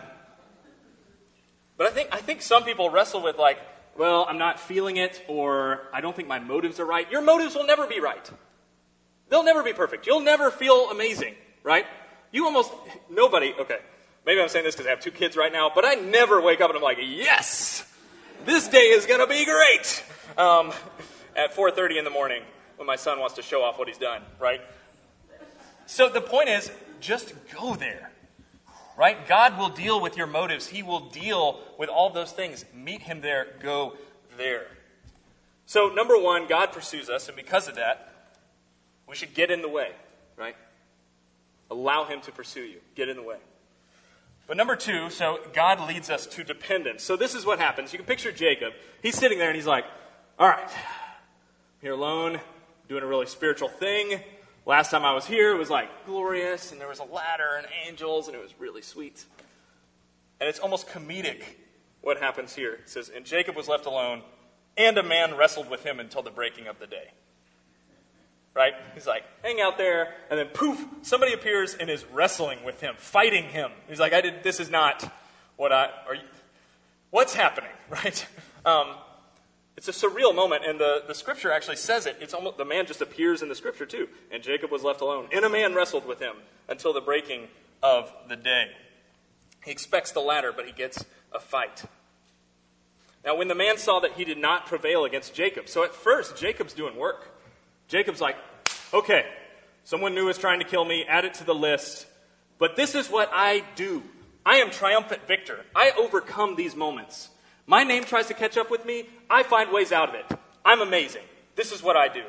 but 1.77 1.85
I 1.85 1.91
think, 1.91 2.09
I 2.11 2.17
think 2.17 2.41
some 2.41 2.63
people 2.63 2.89
wrestle 2.89 3.21
with, 3.21 3.37
like, 3.37 3.59
well, 3.95 4.25
I'm 4.27 4.39
not 4.39 4.59
feeling 4.59 4.97
it, 4.97 5.23
or 5.27 5.81
I 5.93 6.01
don't 6.01 6.15
think 6.15 6.27
my 6.27 6.39
motives 6.39 6.79
are 6.79 6.85
right. 6.85 7.09
Your 7.11 7.21
motives 7.21 7.53
will 7.53 7.67
never 7.67 7.85
be 7.85 7.99
right. 7.99 8.27
They'll 9.29 9.43
never 9.43 9.61
be 9.61 9.73
perfect. 9.73 10.07
You'll 10.07 10.21
never 10.21 10.49
feel 10.49 10.89
amazing, 10.89 11.35
right? 11.61 11.85
You 12.31 12.45
almost, 12.45 12.71
nobody, 13.11 13.53
okay, 13.59 13.77
maybe 14.25 14.41
I'm 14.41 14.49
saying 14.49 14.65
this 14.65 14.73
because 14.73 14.87
I 14.87 14.89
have 14.89 14.99
two 14.99 15.11
kids 15.11 15.37
right 15.37 15.53
now, 15.53 15.71
but 15.73 15.85
I 15.85 15.93
never 15.93 16.41
wake 16.41 16.61
up 16.61 16.71
and 16.71 16.77
I'm 16.77 16.83
like, 16.83 16.97
yes, 16.99 17.85
this 18.43 18.67
day 18.67 18.87
is 18.87 19.05
going 19.05 19.19
to 19.19 19.27
be 19.27 19.45
great 19.45 20.03
um, 20.35 20.73
at 21.35 21.53
4.30 21.53 21.99
in 21.99 22.05
the 22.05 22.09
morning 22.09 22.41
when 22.77 22.87
my 22.87 22.95
son 22.95 23.19
wants 23.19 23.35
to 23.35 23.43
show 23.43 23.61
off 23.61 23.77
what 23.77 23.87
he's 23.87 23.99
done, 23.99 24.23
right? 24.39 24.61
So 25.89 26.07
the 26.07 26.21
point 26.21 26.49
is, 26.49 26.69
just 26.99 27.33
go 27.51 27.73
there, 27.73 28.11
right? 28.95 29.27
God 29.27 29.57
will 29.57 29.69
deal 29.69 29.99
with 29.99 30.17
your 30.17 30.27
motives. 30.27 30.67
He 30.67 30.83
will 30.83 31.09
deal 31.09 31.59
with 31.79 31.89
all 31.89 32.11
those 32.11 32.31
things. 32.31 32.63
Meet 32.75 33.01
him 33.01 33.21
there, 33.21 33.47
go 33.59 33.97
there. 34.37 34.67
So, 35.65 35.89
number 35.89 36.15
one, 36.15 36.45
God 36.45 36.73
pursues 36.73 37.09
us, 37.09 37.27
and 37.27 37.35
because 37.35 37.67
of 37.67 37.75
that, 37.77 38.13
we 39.07 39.15
should 39.15 39.33
get 39.33 39.49
in 39.49 39.63
the 39.63 39.67
way, 39.67 39.89
right? 40.37 40.55
Allow 41.71 42.05
Him 42.05 42.21
to 42.21 42.31
pursue 42.31 42.61
you. 42.61 42.77
Get 42.93 43.09
in 43.09 43.17
the 43.17 43.23
way. 43.23 43.37
But 44.45 44.57
number 44.57 44.75
two, 44.75 45.09
so 45.09 45.39
God 45.53 45.87
leads 45.87 46.11
us 46.11 46.27
to 46.27 46.43
dependence. 46.43 47.03
So 47.03 47.17
this 47.17 47.33
is 47.33 47.47
what 47.47 47.57
happens. 47.57 47.93
You 47.93 47.97
can 47.97 48.05
picture 48.05 48.31
Jacob. 48.31 48.73
He's 49.01 49.15
sitting 49.15 49.39
there 49.39 49.49
and 49.49 49.55
he's 49.55 49.67
like, 49.67 49.85
all 50.37 50.47
right, 50.47 50.63
I'm 50.63 51.81
here 51.81 51.93
alone, 51.93 52.39
doing 52.87 53.01
a 53.01 53.07
really 53.07 53.25
spiritual 53.25 53.69
thing. 53.69 54.21
Last 54.69 54.91
time 54.91 55.03
I 55.03 55.13
was 55.13 55.25
here, 55.25 55.55
it 55.55 55.57
was 55.57 55.71
like 55.71 55.89
glorious, 56.05 56.71
and 56.71 56.79
there 56.79 56.87
was 56.87 56.99
a 56.99 57.03
ladder 57.03 57.57
and 57.57 57.65
angels, 57.87 58.27
and 58.27 58.37
it 58.37 58.39
was 58.39 58.53
really 58.59 58.83
sweet. 58.83 59.25
And 60.39 60.47
it's 60.47 60.59
almost 60.59 60.87
comedic 60.87 61.41
what 62.01 62.19
happens 62.19 62.53
here. 62.53 62.73
It 62.73 62.87
says, 62.87 63.09
And 63.09 63.25
Jacob 63.25 63.55
was 63.55 63.67
left 63.67 63.87
alone, 63.87 64.21
and 64.77 64.95
a 64.99 65.01
man 65.01 65.35
wrestled 65.35 65.71
with 65.71 65.83
him 65.83 65.99
until 65.99 66.21
the 66.21 66.29
breaking 66.29 66.67
of 66.67 66.77
the 66.77 66.85
day 66.85 67.09
right? 68.55 68.73
He's 68.93 69.07
like, 69.07 69.23
hang 69.41 69.61
out 69.61 69.77
there, 69.77 70.13
and 70.29 70.37
then 70.37 70.47
poof, 70.47 70.83
somebody 71.03 71.33
appears 71.33 71.75
and 71.75 71.89
is 71.89 72.03
wrestling 72.11 72.61
with 72.65 72.81
him, 72.81 72.95
fighting 72.97 73.45
him. 73.45 73.71
He's 73.87 73.99
like, 73.99 74.11
I 74.11 74.19
did, 74.19 74.43
this 74.43 74.59
is 74.59 74.69
not 74.69 75.09
what 75.55 75.71
I, 75.71 75.89
are 76.05 76.15
you, 76.15 76.23
what's 77.09 77.33
happening, 77.33 77.69
right? 77.89 78.27
Um, 78.65 78.95
it's 79.79 79.87
a 79.87 80.07
surreal 80.07 80.35
moment, 80.35 80.65
and 80.67 80.77
the, 80.77 81.03
the 81.07 81.15
scripture 81.15 81.53
actually 81.53 81.77
says 81.77 82.05
it. 82.05 82.17
It's 82.19 82.33
almost, 82.33 82.57
the 82.57 82.65
man 82.65 82.85
just 82.85 82.99
appears 82.99 83.41
in 83.41 83.47
the 83.47 83.55
scripture 83.55 83.85
too. 83.85 84.09
And 84.29 84.43
Jacob 84.43 84.71
was 84.71 84.83
left 84.83 84.99
alone, 84.99 85.29
and 85.31 85.45
a 85.45 85.49
man 85.49 85.73
wrestled 85.73 86.05
with 86.05 86.19
him 86.19 86.35
until 86.67 86.91
the 86.91 86.99
breaking 86.99 87.47
of 87.81 88.11
the 88.27 88.35
day. 88.35 88.71
He 89.63 89.71
expects 89.71 90.11
the 90.11 90.19
ladder, 90.19 90.51
but 90.53 90.65
he 90.65 90.73
gets 90.73 91.05
a 91.31 91.39
fight. 91.39 91.85
Now, 93.23 93.37
when 93.37 93.47
the 93.47 93.55
man 93.55 93.77
saw 93.77 94.01
that 94.01 94.11
he 94.11 94.25
did 94.25 94.37
not 94.37 94.65
prevail 94.65 95.05
against 95.05 95.33
Jacob, 95.33 95.69
so 95.69 95.85
at 95.85 95.95
first, 95.95 96.35
Jacob's 96.35 96.73
doing 96.73 96.97
work. 96.97 97.31
Jacob's 97.87 98.19
like, 98.19 98.35
okay, 98.93 99.27
someone 99.85 100.13
new 100.13 100.27
is 100.27 100.37
trying 100.37 100.59
to 100.59 100.65
kill 100.65 100.83
me, 100.83 101.05
add 101.07 101.23
it 101.23 101.35
to 101.35 101.45
the 101.45 101.55
list. 101.55 102.05
But 102.57 102.75
this 102.75 102.95
is 102.95 103.07
what 103.07 103.29
I 103.31 103.63
do. 103.77 104.03
I 104.45 104.57
am 104.57 104.71
triumphant 104.71 105.25
victor. 105.25 105.63
I 105.73 105.91
overcome 105.97 106.57
these 106.57 106.75
moments. 106.75 107.29
My 107.69 107.83
name 107.83 108.03
tries 108.03 108.25
to 108.25 108.33
catch 108.33 108.57
up 108.57 108.71
with 108.71 108.83
me. 108.83 109.07
I 109.29 109.43
find 109.43 109.71
ways 109.71 109.91
out 109.91 110.09
of 110.09 110.15
it. 110.15 110.25
I'm 110.65 110.81
amazing. 110.81 111.21
This 111.55 111.71
is 111.71 111.83
what 111.83 111.95
I 111.95 112.07
do. 112.07 112.23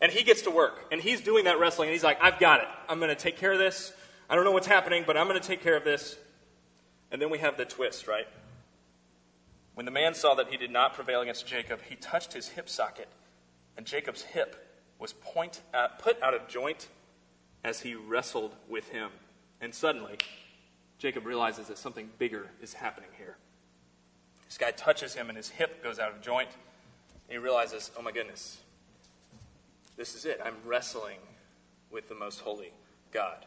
And 0.00 0.10
he 0.10 0.22
gets 0.22 0.40
to 0.42 0.50
work. 0.50 0.86
And 0.90 1.02
he's 1.02 1.20
doing 1.20 1.44
that 1.44 1.58
wrestling. 1.58 1.90
And 1.90 1.92
he's 1.92 2.02
like, 2.02 2.16
I've 2.22 2.38
got 2.38 2.60
it. 2.60 2.66
I'm 2.88 2.98
going 2.98 3.14
to 3.14 3.14
take 3.14 3.36
care 3.36 3.52
of 3.52 3.58
this. 3.58 3.92
I 4.30 4.34
don't 4.34 4.44
know 4.44 4.52
what's 4.52 4.66
happening, 4.66 5.04
but 5.06 5.18
I'm 5.18 5.28
going 5.28 5.38
to 5.38 5.46
take 5.46 5.62
care 5.62 5.76
of 5.76 5.84
this. 5.84 6.16
And 7.10 7.20
then 7.20 7.28
we 7.28 7.36
have 7.40 7.58
the 7.58 7.66
twist, 7.66 8.08
right? 8.08 8.26
When 9.74 9.84
the 9.84 9.92
man 9.92 10.14
saw 10.14 10.34
that 10.36 10.48
he 10.48 10.56
did 10.56 10.70
not 10.70 10.94
prevail 10.94 11.20
against 11.20 11.46
Jacob, 11.46 11.80
he 11.86 11.96
touched 11.96 12.32
his 12.32 12.48
hip 12.48 12.66
socket, 12.66 13.08
and 13.76 13.84
Jacob's 13.84 14.22
hip 14.22 14.80
was 14.98 15.12
point, 15.12 15.60
uh, 15.74 15.88
put 15.98 16.22
out 16.22 16.32
of 16.32 16.48
joint 16.48 16.88
as 17.62 17.80
he 17.80 17.94
wrestled 17.94 18.56
with 18.66 18.88
him. 18.88 19.10
And 19.60 19.74
suddenly, 19.74 20.16
Jacob 20.96 21.26
realizes 21.26 21.66
that 21.66 21.76
something 21.76 22.08
bigger 22.16 22.48
is 22.62 22.72
happening 22.72 23.10
here. 23.18 23.36
This 24.46 24.58
guy 24.58 24.70
touches 24.70 25.14
him, 25.14 25.28
and 25.28 25.36
his 25.36 25.48
hip 25.48 25.82
goes 25.82 25.98
out 25.98 26.12
of 26.12 26.20
joint. 26.20 26.48
And 27.28 27.32
he 27.32 27.38
realizes, 27.38 27.90
oh 27.98 28.02
my 28.02 28.12
goodness, 28.12 28.58
this 29.96 30.14
is 30.14 30.24
it. 30.24 30.40
I'm 30.44 30.56
wrestling 30.64 31.18
with 31.90 32.08
the 32.08 32.14
most 32.14 32.40
holy 32.40 32.72
God. 33.12 33.44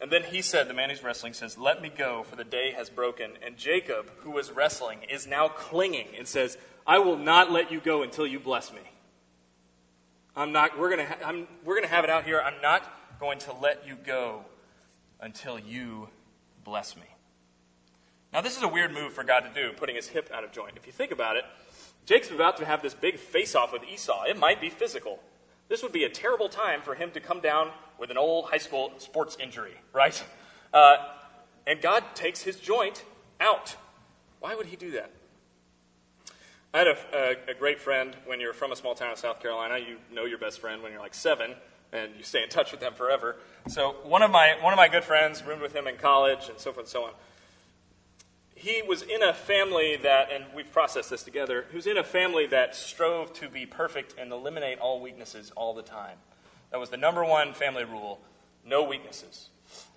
And 0.00 0.10
then 0.10 0.22
he 0.22 0.40
said, 0.40 0.66
the 0.66 0.74
man 0.74 0.88
who's 0.88 1.02
wrestling 1.02 1.34
says, 1.34 1.58
Let 1.58 1.82
me 1.82 1.90
go, 1.94 2.22
for 2.22 2.34
the 2.34 2.44
day 2.44 2.72
has 2.72 2.88
broken. 2.88 3.32
And 3.44 3.56
Jacob, 3.56 4.10
who 4.20 4.30
was 4.30 4.50
wrestling, 4.50 5.00
is 5.10 5.26
now 5.26 5.48
clinging 5.48 6.08
and 6.16 6.26
says, 6.26 6.56
I 6.86 6.98
will 6.98 7.18
not 7.18 7.50
let 7.50 7.70
you 7.70 7.80
go 7.80 8.02
until 8.02 8.26
you 8.26 8.40
bless 8.40 8.72
me. 8.72 8.80
I'm 10.34 10.52
not, 10.52 10.78
we're 10.78 10.94
going 10.94 11.06
ha- 11.06 11.32
we're 11.64 11.74
going 11.74 11.86
to 11.86 11.94
have 11.94 12.04
it 12.04 12.10
out 12.10 12.24
here. 12.24 12.40
I'm 12.40 12.62
not 12.62 13.18
going 13.20 13.38
to 13.40 13.52
let 13.52 13.86
you 13.86 13.96
go 13.96 14.44
until 15.20 15.58
you 15.58 16.08
bless 16.64 16.96
me. 16.96 17.02
Now, 18.32 18.40
this 18.40 18.56
is 18.56 18.62
a 18.62 18.68
weird 18.68 18.92
move 18.92 19.12
for 19.12 19.24
God 19.24 19.40
to 19.40 19.50
do, 19.52 19.72
putting 19.72 19.96
his 19.96 20.06
hip 20.06 20.30
out 20.32 20.44
of 20.44 20.52
joint. 20.52 20.74
If 20.76 20.86
you 20.86 20.92
think 20.92 21.10
about 21.10 21.36
it, 21.36 21.44
Jacob's 22.06 22.32
about 22.32 22.56
to 22.58 22.64
have 22.64 22.82
this 22.82 22.94
big 22.94 23.18
face 23.18 23.54
off 23.54 23.72
with 23.72 23.82
Esau. 23.84 24.24
It 24.24 24.38
might 24.38 24.60
be 24.60 24.70
physical. 24.70 25.20
This 25.68 25.82
would 25.82 25.92
be 25.92 26.04
a 26.04 26.08
terrible 26.08 26.48
time 26.48 26.80
for 26.82 26.94
him 26.94 27.10
to 27.12 27.20
come 27.20 27.40
down 27.40 27.70
with 27.98 28.10
an 28.10 28.18
old 28.18 28.46
high 28.46 28.58
school 28.58 28.92
sports 28.98 29.36
injury, 29.40 29.74
right? 29.92 30.22
Uh, 30.72 30.94
and 31.66 31.82
God 31.82 32.04
takes 32.14 32.42
his 32.42 32.54
joint 32.54 33.02
out. 33.40 33.74
Why 34.38 34.54
would 34.54 34.66
he 34.66 34.76
do 34.76 34.92
that? 34.92 35.10
I 36.72 36.78
had 36.78 36.86
a, 36.86 36.96
a, 37.12 37.50
a, 37.50 37.54
great 37.54 37.80
friend 37.80 38.14
when 38.24 38.38
you're 38.38 38.52
from 38.52 38.70
a 38.70 38.76
small 38.76 38.94
town 38.94 39.10
in 39.10 39.16
South 39.16 39.42
Carolina. 39.42 39.78
You 39.78 39.96
know 40.14 40.26
your 40.26 40.38
best 40.38 40.60
friend 40.60 40.80
when 40.80 40.92
you're 40.92 41.00
like 41.00 41.12
seven, 41.12 41.56
and 41.92 42.12
you 42.16 42.22
stay 42.22 42.44
in 42.44 42.48
touch 42.50 42.70
with 42.70 42.80
them 42.80 42.94
forever. 42.94 43.34
So 43.66 43.96
one 44.04 44.22
of 44.22 44.30
my 44.30 44.56
one 44.60 44.72
of 44.72 44.76
my 44.76 44.86
good 44.86 45.02
friends 45.02 45.42
roomed 45.42 45.60
with 45.60 45.74
him 45.74 45.88
in 45.88 45.96
college, 45.96 46.48
and 46.48 46.56
so 46.56 46.70
forth 46.70 46.86
and 46.86 46.88
so 46.88 47.04
on. 47.06 47.10
He 48.60 48.82
was 48.82 49.00
in 49.00 49.22
a 49.22 49.32
family 49.32 49.96
that, 50.02 50.30
and 50.30 50.44
we've 50.54 50.70
processed 50.70 51.08
this 51.08 51.22
together. 51.22 51.64
He 51.70 51.76
was 51.76 51.86
in 51.86 51.96
a 51.96 52.04
family 52.04 52.46
that 52.48 52.76
strove 52.76 53.32
to 53.34 53.48
be 53.48 53.64
perfect 53.64 54.16
and 54.18 54.30
eliminate 54.30 54.78
all 54.80 55.00
weaknesses 55.00 55.50
all 55.56 55.72
the 55.72 55.82
time. 55.82 56.18
That 56.70 56.78
was 56.78 56.90
the 56.90 56.98
number 56.98 57.24
one 57.24 57.54
family 57.54 57.84
rule: 57.84 58.20
no 58.62 58.82
weaknesses. 58.82 59.48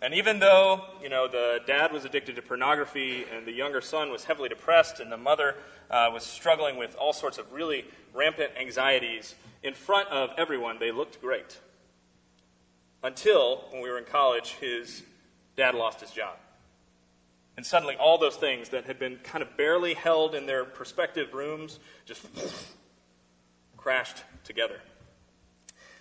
And 0.02 0.14
even 0.14 0.40
though, 0.40 0.82
you 1.02 1.10
know, 1.10 1.28
the 1.28 1.60
dad 1.68 1.92
was 1.92 2.06
addicted 2.06 2.38
to 2.38 2.42
pornography 2.42 3.26
and 3.36 3.46
the 3.46 3.52
younger 3.52 3.82
son 3.82 4.12
was 4.12 4.24
heavily 4.24 4.48
depressed 4.48 5.02
and 5.02 5.12
the 5.12 5.18
mother 5.18 5.56
uh, 5.92 6.10
was 6.14 6.24
struggling 6.24 6.78
with 6.78 6.96
all 6.96 7.12
sorts 7.12 7.38
of 7.38 7.52
really 7.52 7.84
rampant 8.14 8.52
anxieties, 8.58 9.36
in 9.62 9.74
front 9.74 10.08
of 10.08 10.30
everyone, 10.38 10.80
they 10.80 10.92
looked 10.92 11.20
great. 11.20 11.60
Until, 13.04 13.66
when 13.72 13.82
we 13.82 13.90
were 13.90 13.98
in 13.98 14.06
college, 14.06 14.52
his 14.62 15.04
dad 15.58 15.76
lost 15.76 16.00
his 16.00 16.12
job. 16.12 16.38
And 17.56 17.66
suddenly, 17.66 17.96
all 17.96 18.18
those 18.18 18.36
things 18.36 18.70
that 18.70 18.86
had 18.86 18.98
been 18.98 19.18
kind 19.18 19.42
of 19.44 19.56
barely 19.58 19.94
held 19.94 20.34
in 20.34 20.46
their 20.46 20.66
prospective 20.66 21.34
rooms 21.34 21.80
just 22.06 22.26
crashed 23.78 24.24
together. 24.44 24.80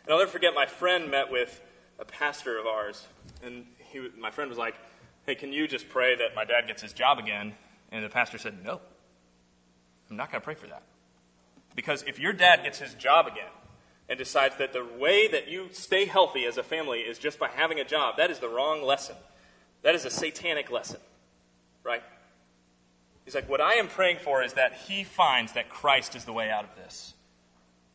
And 0.05 0.13
I'll 0.13 0.19
never 0.19 0.31
forget, 0.31 0.55
my 0.55 0.67
friend 0.67 1.11
met 1.11 1.31
with 1.31 1.61
a 1.99 2.05
pastor 2.05 2.59
of 2.59 2.67
ours, 2.67 3.07
and 3.43 3.67
he, 3.91 4.09
my 4.19 4.31
friend 4.31 4.49
was 4.49 4.59
like, 4.59 4.75
Hey, 5.27 5.35
can 5.37 5.53
you 5.53 5.69
just 5.69 5.89
pray 5.89 6.17
that 6.17 6.35
my 6.35 6.45
dad 6.45 6.67
gets 6.67 6.83
his 6.83 6.93
job 6.93 7.19
again? 7.19 7.55
And 7.93 8.05
the 8.05 8.09
pastor 8.09 8.39
said, 8.39 8.65
No, 8.65 8.81
I'm 10.11 10.17
not 10.17 10.31
going 10.31 10.41
to 10.41 10.45
pray 10.45 10.55
for 10.55 10.67
that. 10.67 10.83
Because 11.75 12.03
if 12.07 12.19
your 12.19 12.33
dad 12.33 12.65
gets 12.65 12.79
his 12.79 12.95
job 12.95 13.27
again 13.27 13.51
and 14.09 14.19
decides 14.19 14.57
that 14.57 14.73
the 14.73 14.85
way 14.99 15.29
that 15.29 15.49
you 15.49 15.69
stay 15.73 16.05
healthy 16.05 16.45
as 16.45 16.59
a 16.59 16.63
family 16.63 17.01
is 17.01 17.19
just 17.19 17.39
by 17.39 17.49
having 17.49 17.81
a 17.81 17.85
job, 17.85 18.17
that 18.17 18.31
is 18.31 18.39
the 18.39 18.49
wrong 18.49 18.83
lesson. 18.83 19.17
That 19.83 19.95
is 19.95 20.05
a 20.05 20.11
satanic 20.11 20.71
lesson, 20.71 21.01
right? 21.85 22.03
He's 23.25 23.35
like, 23.35 23.49
What 23.49 23.61
I 23.61 23.75
am 23.75 23.89
praying 23.89 24.19
for 24.19 24.43
is 24.43 24.55
that 24.55 24.75
he 24.75 25.05
finds 25.05 25.53
that 25.53 25.69
Christ 25.69 26.15
is 26.15 26.25
the 26.25 26.33
way 26.33 26.51
out 26.51 26.65
of 26.65 26.75
this, 26.77 27.15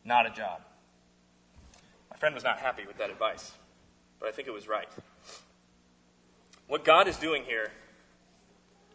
not 0.04 0.26
a 0.26 0.30
job. 0.30 0.62
My 2.10 2.17
friend 2.17 2.34
was 2.34 2.43
not 2.43 2.60
happy 2.60 2.86
with 2.88 2.97
that 2.97 3.10
advice, 3.10 3.52
but 4.19 4.30
I 4.30 4.32
think 4.32 4.47
it 4.47 4.54
was 4.54 4.67
right. 4.67 4.88
What 6.67 6.84
God 6.84 7.08
is 7.08 7.17
doing 7.17 7.43
here 7.43 7.71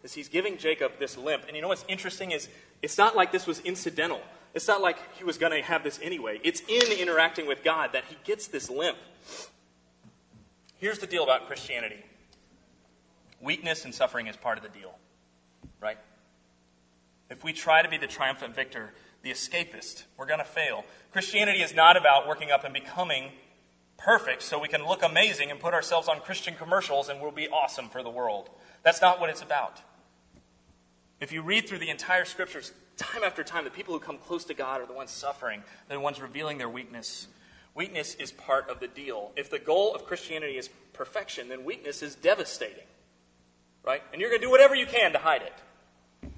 is 0.03 0.13
he's 0.13 0.29
giving 0.29 0.59
Jacob 0.59 0.99
this 0.99 1.17
limp. 1.17 1.45
And 1.47 1.57
you 1.57 1.63
know 1.63 1.69
what's 1.69 1.85
interesting 1.89 2.33
is 2.33 2.49
it's 2.83 2.99
not 2.99 3.17
like 3.17 3.33
this 3.33 3.47
was 3.47 3.61
incidental. 3.61 4.21
It's 4.55 4.69
not 4.69 4.83
like 4.83 4.99
he 5.17 5.25
was 5.25 5.39
going 5.39 5.53
to 5.53 5.63
have 5.63 5.83
this 5.83 5.99
anyway. 6.03 6.41
It's 6.45 6.61
in 6.69 6.93
interacting 6.99 7.47
with 7.47 7.63
God 7.63 7.93
that 7.93 8.05
he 8.05 8.17
gets 8.25 8.49
this 8.49 8.69
limp. 8.69 8.99
Here's 10.79 10.99
the 10.99 11.07
deal 11.07 11.23
about 11.23 11.47
Christianity 11.47 12.03
weakness 13.43 13.85
and 13.85 13.95
suffering 13.95 14.29
is 14.29 14.37
part 14.37 14.57
of 14.57 14.63
the 14.63 14.71
deal, 14.71 14.95
right? 15.81 15.99
If 17.29 17.45
we 17.45 17.53
try 17.53 17.83
to 17.83 17.89
be 17.89 17.99
the 17.99 18.07
triumphant 18.07 18.55
victor, 18.55 18.93
the 19.23 19.31
escapist, 19.31 20.05
we're 20.17 20.27
going 20.27 20.39
to 20.39 20.45
fail. 20.45 20.85
Christianity 21.13 21.63
is 21.63 21.75
not 21.75 21.97
about 21.97 22.29
working 22.29 22.51
up 22.51 22.65
and 22.65 22.73
becoming 22.73 23.31
perfect 23.99 24.43
so 24.43 24.59
we 24.59 24.69
can 24.69 24.87
look 24.87 25.03
amazing 25.03 25.51
and 25.51 25.61
put 25.61 25.75
ourselves 25.75 26.09
on 26.09 26.21
Christian 26.21 26.55
commercials 26.55 27.09
and 27.09 27.21
we'll 27.21 27.31
be 27.31 27.49
awesome 27.49 27.89
for 27.89 28.03
the 28.03 28.11
world. 28.11 28.51
That's 28.83 29.01
not 29.01 29.21
what 29.21 29.31
it's 29.31 29.43
about. 29.43 29.81
If 31.21 31.33
you 31.33 31.43
read 31.43 31.69
through 31.69 31.79
the 31.79 31.91
entire 31.91 32.25
scriptures, 32.25 32.73
time 32.97 33.23
after 33.25 33.45
time, 33.45 33.65
the 33.65 33.71
people 33.71 33.95
who 33.95 34.01
come 34.01 34.19
close 34.19 34.45
to 34.47 34.55
God 34.55 34.81
are 34.81 34.87
the 34.87 34.93
ones 34.93 35.11
suffering, 35.11 35.63
they're 35.89 35.99
the 35.99 36.03
ones 36.03 36.21
revealing 36.21 36.59
their 36.59 36.69
weakness. 36.69 37.29
Weakness 37.75 38.17
is 38.17 38.33
part 38.33 38.69
of 38.69 38.81
the 38.81 38.89
deal. 38.89 39.31
If 39.37 39.49
the 39.49 39.59
goal 39.59 39.95
of 39.95 40.05
Christianity 40.05 40.59
is 40.59 40.69
perfection, 40.93 41.49
then 41.49 41.65
weakness 41.65 42.03
is 42.03 42.17
devastating. 42.17 42.85
Right? 43.85 44.03
And 44.13 44.21
you're 44.21 44.31
going 44.31 44.41
to 44.41 44.47
do 44.47 44.51
whatever 44.51 44.75
you 44.75 44.87
can 44.87 45.13
to 45.13 45.19
hide 45.19 45.43
it. 45.43 46.33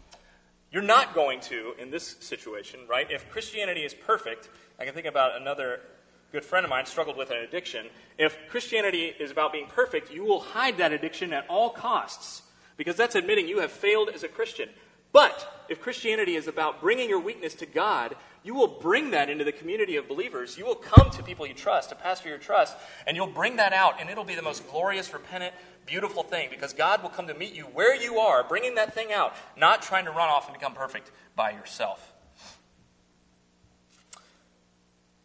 You're 0.72 0.82
not 0.82 1.14
going 1.14 1.40
to, 1.42 1.74
in 1.78 1.90
this 1.90 2.16
situation, 2.20 2.80
right? 2.88 3.06
If 3.10 3.30
Christianity 3.30 3.82
is 3.82 3.94
perfect, 3.94 4.48
I 4.78 4.84
can 4.84 4.92
think 4.92 5.06
about 5.06 5.40
another 5.40 5.80
good 6.32 6.44
friend 6.44 6.64
of 6.64 6.70
mine 6.70 6.84
struggled 6.84 7.16
with 7.16 7.30
an 7.30 7.36
addiction. 7.36 7.86
If 8.18 8.36
Christianity 8.48 9.12
is 9.20 9.30
about 9.30 9.52
being 9.52 9.68
perfect, 9.68 10.12
you 10.12 10.24
will 10.24 10.40
hide 10.40 10.78
that 10.78 10.92
addiction 10.92 11.32
at 11.32 11.46
all 11.48 11.70
costs 11.70 12.42
because 12.76 12.96
that's 12.96 13.14
admitting 13.14 13.46
you 13.46 13.60
have 13.60 13.70
failed 13.70 14.08
as 14.12 14.24
a 14.24 14.28
Christian. 14.28 14.68
But 15.14 15.64
if 15.68 15.80
Christianity 15.80 16.34
is 16.34 16.48
about 16.48 16.80
bringing 16.80 17.08
your 17.08 17.20
weakness 17.20 17.54
to 17.54 17.66
God, 17.66 18.16
you 18.42 18.52
will 18.52 18.66
bring 18.66 19.12
that 19.12 19.30
into 19.30 19.44
the 19.44 19.52
community 19.52 19.94
of 19.94 20.08
believers. 20.08 20.58
You 20.58 20.66
will 20.66 20.74
come 20.74 21.08
to 21.10 21.22
people 21.22 21.46
you 21.46 21.54
trust, 21.54 21.92
a 21.92 21.94
pastor 21.94 22.30
you 22.30 22.36
trust, 22.36 22.76
and 23.06 23.16
you'll 23.16 23.28
bring 23.28 23.54
that 23.56 23.72
out, 23.72 24.00
and 24.00 24.10
it'll 24.10 24.24
be 24.24 24.34
the 24.34 24.42
most 24.42 24.68
glorious, 24.68 25.12
repentant, 25.12 25.54
beautiful 25.86 26.24
thing 26.24 26.48
because 26.50 26.72
God 26.72 27.00
will 27.00 27.10
come 27.10 27.28
to 27.28 27.34
meet 27.34 27.54
you 27.54 27.62
where 27.62 27.94
you 27.94 28.18
are, 28.18 28.42
bringing 28.42 28.74
that 28.74 28.92
thing 28.92 29.12
out, 29.12 29.36
not 29.56 29.82
trying 29.82 30.04
to 30.06 30.10
run 30.10 30.28
off 30.28 30.48
and 30.48 30.58
become 30.58 30.74
perfect 30.74 31.12
by 31.36 31.52
yourself. 31.52 32.12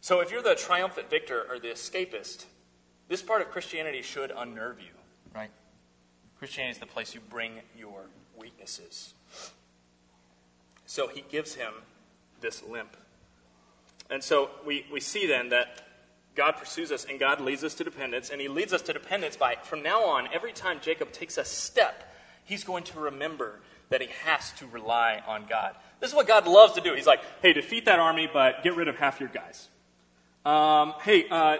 So 0.00 0.20
if 0.20 0.30
you're 0.30 0.40
the 0.40 0.54
triumphant 0.54 1.10
victor 1.10 1.46
or 1.50 1.58
the 1.58 1.68
escapist, 1.68 2.44
this 3.08 3.22
part 3.22 3.42
of 3.42 3.50
Christianity 3.50 4.02
should 4.02 4.32
unnerve 4.34 4.78
you, 4.78 4.92
right? 5.34 5.50
Christianity 6.38 6.76
is 6.76 6.78
the 6.78 6.86
place 6.86 7.12
you 7.12 7.20
bring 7.28 7.54
your 7.76 8.04
weaknesses. 8.38 9.14
So 10.90 11.06
he 11.06 11.22
gives 11.30 11.54
him 11.54 11.72
this 12.40 12.64
limp. 12.64 12.96
And 14.10 14.24
so 14.24 14.50
we, 14.66 14.84
we 14.92 14.98
see 14.98 15.24
then 15.24 15.50
that 15.50 15.82
God 16.34 16.56
pursues 16.56 16.90
us 16.90 17.06
and 17.08 17.20
God 17.20 17.40
leads 17.40 17.62
us 17.62 17.74
to 17.74 17.84
dependence. 17.84 18.30
And 18.30 18.40
he 18.40 18.48
leads 18.48 18.72
us 18.72 18.82
to 18.82 18.92
dependence 18.92 19.36
by, 19.36 19.54
from 19.62 19.84
now 19.84 20.02
on, 20.06 20.28
every 20.34 20.52
time 20.52 20.80
Jacob 20.82 21.12
takes 21.12 21.38
a 21.38 21.44
step, 21.44 22.12
he's 22.42 22.64
going 22.64 22.82
to 22.82 22.98
remember 22.98 23.60
that 23.90 24.00
he 24.00 24.08
has 24.24 24.50
to 24.54 24.66
rely 24.66 25.22
on 25.28 25.46
God. 25.48 25.76
This 26.00 26.10
is 26.10 26.16
what 26.16 26.26
God 26.26 26.48
loves 26.48 26.72
to 26.72 26.80
do. 26.80 26.92
He's 26.92 27.06
like, 27.06 27.20
hey, 27.40 27.52
defeat 27.52 27.84
that 27.84 28.00
army, 28.00 28.28
but 28.30 28.64
get 28.64 28.74
rid 28.74 28.88
of 28.88 28.96
half 28.96 29.20
your 29.20 29.28
guys. 29.28 29.68
Um, 30.44 30.94
hey, 31.02 31.28
uh, 31.28 31.58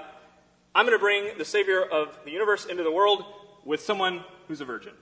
I'm 0.75 0.87
going 0.87 0.99
to 0.99 1.01
bring 1.01 1.39
the 1.39 1.45
Savior 1.45 1.85
of 1.85 2.19
the 2.25 2.33
universe 2.33 2.67
into 2.67 2.83
the 2.83 2.91
world 2.91 3.25
with 3.65 3.81
someone 3.81 4.25
who's 4.49 4.61
a 4.61 4.65
virgin. 4.65 4.95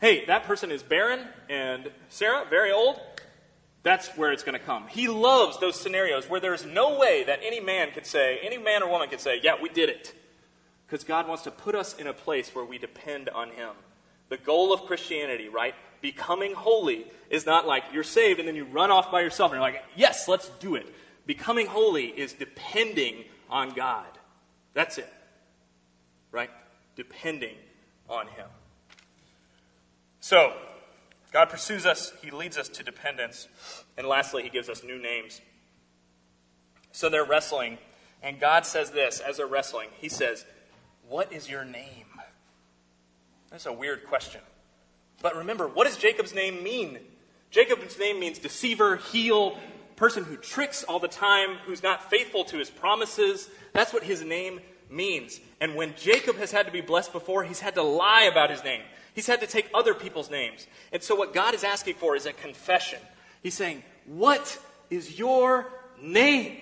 Hey, 0.00 0.24
that 0.24 0.44
person 0.44 0.70
is 0.70 0.82
barren 0.82 1.20
and 1.50 1.90
Sarah, 2.08 2.46
very 2.48 2.72
old. 2.72 2.98
That's 3.86 4.08
where 4.16 4.32
it's 4.32 4.42
going 4.42 4.58
to 4.58 4.64
come. 4.64 4.88
He 4.88 5.06
loves 5.06 5.60
those 5.60 5.80
scenarios 5.80 6.28
where 6.28 6.40
there's 6.40 6.66
no 6.66 6.98
way 6.98 7.22
that 7.22 7.38
any 7.44 7.60
man 7.60 7.92
could 7.92 8.04
say, 8.04 8.40
any 8.42 8.58
man 8.58 8.82
or 8.82 8.90
woman 8.90 9.08
could 9.08 9.20
say, 9.20 9.38
yeah, 9.40 9.54
we 9.62 9.68
did 9.68 9.88
it. 9.88 10.12
Because 10.84 11.04
God 11.04 11.28
wants 11.28 11.44
to 11.44 11.52
put 11.52 11.76
us 11.76 11.94
in 11.94 12.08
a 12.08 12.12
place 12.12 12.52
where 12.52 12.64
we 12.64 12.78
depend 12.78 13.28
on 13.28 13.50
Him. 13.50 13.70
The 14.28 14.38
goal 14.38 14.72
of 14.72 14.86
Christianity, 14.86 15.48
right? 15.48 15.72
Becoming 16.00 16.52
holy 16.52 17.06
is 17.30 17.46
not 17.46 17.68
like 17.68 17.84
you're 17.92 18.02
saved 18.02 18.40
and 18.40 18.48
then 18.48 18.56
you 18.56 18.64
run 18.64 18.90
off 18.90 19.12
by 19.12 19.20
yourself 19.20 19.52
and 19.52 19.58
you're 19.58 19.70
like, 19.70 19.84
yes, 19.94 20.26
let's 20.26 20.48
do 20.58 20.74
it. 20.74 20.92
Becoming 21.24 21.66
holy 21.66 22.06
is 22.06 22.32
depending 22.32 23.22
on 23.48 23.70
God. 23.70 24.08
That's 24.74 24.98
it. 24.98 25.14
Right? 26.32 26.50
Depending 26.96 27.54
on 28.08 28.26
Him. 28.26 28.48
So, 30.18 30.54
God 31.36 31.50
pursues 31.50 31.84
us, 31.84 32.14
He 32.22 32.30
leads 32.30 32.56
us 32.56 32.66
to 32.70 32.82
dependence, 32.82 33.46
and 33.98 34.06
lastly, 34.06 34.42
He 34.42 34.48
gives 34.48 34.70
us 34.70 34.82
new 34.82 34.98
names. 34.98 35.42
So 36.92 37.10
they're 37.10 37.26
wrestling, 37.26 37.76
and 38.22 38.40
God 38.40 38.64
says 38.64 38.90
this 38.90 39.20
as 39.20 39.36
they're 39.36 39.46
wrestling 39.46 39.90
He 39.98 40.08
says, 40.08 40.46
What 41.06 41.34
is 41.34 41.46
your 41.46 41.62
name? 41.62 42.06
That's 43.50 43.66
a 43.66 43.72
weird 43.74 44.06
question. 44.06 44.40
But 45.20 45.36
remember, 45.36 45.68
what 45.68 45.86
does 45.86 45.98
Jacob's 45.98 46.32
name 46.32 46.62
mean? 46.62 47.00
Jacob's 47.50 47.98
name 47.98 48.18
means 48.18 48.38
deceiver, 48.38 48.96
heel, 48.96 49.58
person 49.94 50.24
who 50.24 50.38
tricks 50.38 50.84
all 50.84 51.00
the 51.00 51.06
time, 51.06 51.56
who's 51.66 51.82
not 51.82 52.08
faithful 52.08 52.44
to 52.44 52.56
his 52.56 52.70
promises. 52.70 53.50
That's 53.74 53.92
what 53.92 54.04
his 54.04 54.22
name 54.22 54.60
means. 54.90 55.40
And 55.60 55.74
when 55.74 55.94
Jacob 55.96 56.36
has 56.36 56.52
had 56.52 56.66
to 56.66 56.72
be 56.72 56.80
blessed 56.80 57.12
before, 57.12 57.44
he's 57.44 57.60
had 57.60 57.74
to 57.74 57.82
lie 57.82 58.22
about 58.24 58.50
his 58.50 58.62
name. 58.64 58.82
He's 59.14 59.26
had 59.26 59.40
to 59.40 59.46
take 59.46 59.68
other 59.72 59.94
people's 59.94 60.30
names. 60.30 60.66
And 60.92 61.02
so 61.02 61.14
what 61.14 61.32
God 61.32 61.54
is 61.54 61.64
asking 61.64 61.94
for 61.94 62.16
is 62.16 62.26
a 62.26 62.32
confession. 62.32 62.98
He's 63.42 63.54
saying, 63.54 63.82
What 64.04 64.58
is 64.90 65.18
your 65.18 65.66
name? 66.00 66.58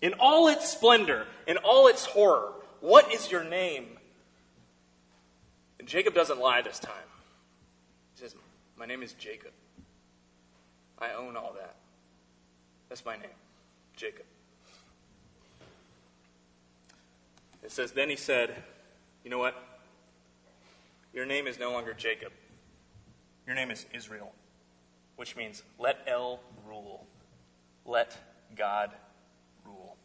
In 0.00 0.14
all 0.20 0.48
its 0.48 0.68
splendor, 0.68 1.26
in 1.46 1.56
all 1.56 1.88
its 1.88 2.04
horror, 2.04 2.52
what 2.80 3.12
is 3.12 3.30
your 3.30 3.42
name? 3.42 3.86
And 5.80 5.88
Jacob 5.88 6.14
doesn't 6.14 6.38
lie 6.38 6.62
this 6.62 6.78
time. 6.78 6.94
He 8.14 8.20
says, 8.20 8.34
My 8.76 8.86
name 8.86 9.02
is 9.02 9.12
Jacob. 9.14 9.50
I 11.00 11.12
own 11.12 11.36
all 11.36 11.54
that. 11.58 11.74
That's 12.88 13.04
my 13.04 13.16
name, 13.16 13.26
Jacob. 13.96 14.24
It 17.62 17.72
says, 17.72 17.92
Then 17.92 18.08
he 18.08 18.16
said, 18.16 18.54
You 19.24 19.30
know 19.30 19.38
what? 19.38 19.54
Your 21.12 21.26
name 21.26 21.46
is 21.46 21.58
no 21.58 21.72
longer 21.72 21.94
Jacob. 21.94 22.32
Your 23.46 23.56
name 23.56 23.70
is 23.70 23.86
Israel, 23.94 24.32
which 25.16 25.36
means 25.36 25.62
let 25.78 25.98
El 26.06 26.40
rule. 26.68 27.06
Let 27.86 28.16
God 28.56 28.90
rule. 29.64 29.96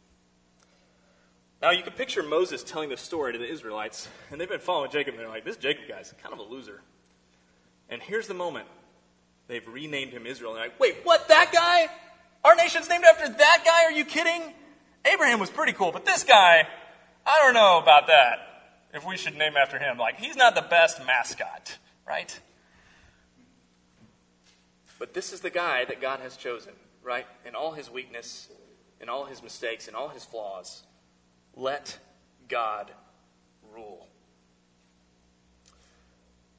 Now, 1.62 1.72
you 1.72 1.84
can 1.84 1.94
picture 1.94 2.24
Moses 2.24 2.64
telling 2.64 2.90
this 2.90 3.02
story 3.02 3.34
to 3.34 3.40
the 3.40 3.50
Israelites, 3.50 4.08
and 4.32 4.40
they've 4.40 4.50
been 4.50 4.60
following 4.60 4.92
Jacob, 4.92 5.16
and 5.16 5.22
they're 5.22 5.30
like, 5.30 5.46
this 5.46 5.58
Jacob 5.58 5.90
guy's 5.90 6.14
kind 6.24 6.34
of 6.34 6.40
a 6.40 6.44
loser. 6.44 6.82
And 7.90 8.02
here's 8.02 8.28
the 8.28 8.34
moment. 8.34 8.68
They've 9.48 9.68
renamed 9.68 10.14
him 10.14 10.26
Israel. 10.26 10.52
And 10.52 10.60
they're 10.60 10.70
like, 10.70 10.80
wait, 10.80 10.96
what, 11.04 11.28
that 11.28 11.52
guy? 11.52 11.88
Our 12.44 12.56
nation's 12.56 12.90
named 12.90 13.04
after 13.04 13.28
that 13.28 13.64
guy? 13.66 13.86
Are 13.86 13.92
you 13.92 14.06
kidding? 14.06 14.42
Abraham 15.06 15.40
was 15.40 15.50
pretty 15.50 15.74
cool, 15.74 15.92
but 15.92 16.06
this 16.06 16.24
guy, 16.24 16.68
I 17.26 17.40
don't 17.40 17.54
know 17.54 17.80
about 17.82 18.08
that. 18.08 18.50
If 18.94 19.06
we 19.06 19.18
should 19.18 19.36
name 19.36 19.54
after 19.58 19.80
him. 19.80 19.98
Like, 19.98 20.20
he's 20.20 20.36
not 20.36 20.56
the 20.56 20.62
best 20.62 21.04
mascot, 21.06 21.78
right? 22.08 22.40
But 25.00 25.14
this 25.14 25.34
is 25.34 25.40
the 25.42 25.50
guy 25.50 25.86
that 25.86 26.00
God 26.00 26.20
has 26.20 26.38
chosen, 26.38 26.74
right? 27.02 27.26
In 27.46 27.56
all 27.56 27.72
his 27.72 27.90
weakness, 27.90 28.50
in 29.02 29.10
all 29.10 29.26
his 29.26 29.42
mistakes, 29.42 29.88
in 29.88 29.96
all 29.96 30.10
his 30.10 30.24
flaws. 30.24 30.84
Let 31.56 31.98
God 32.48 32.92
rule. 33.74 34.08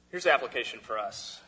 Here's 0.09 0.25
the 0.25 0.33
application 0.33 0.79
for 0.79 0.97
us 0.97 1.41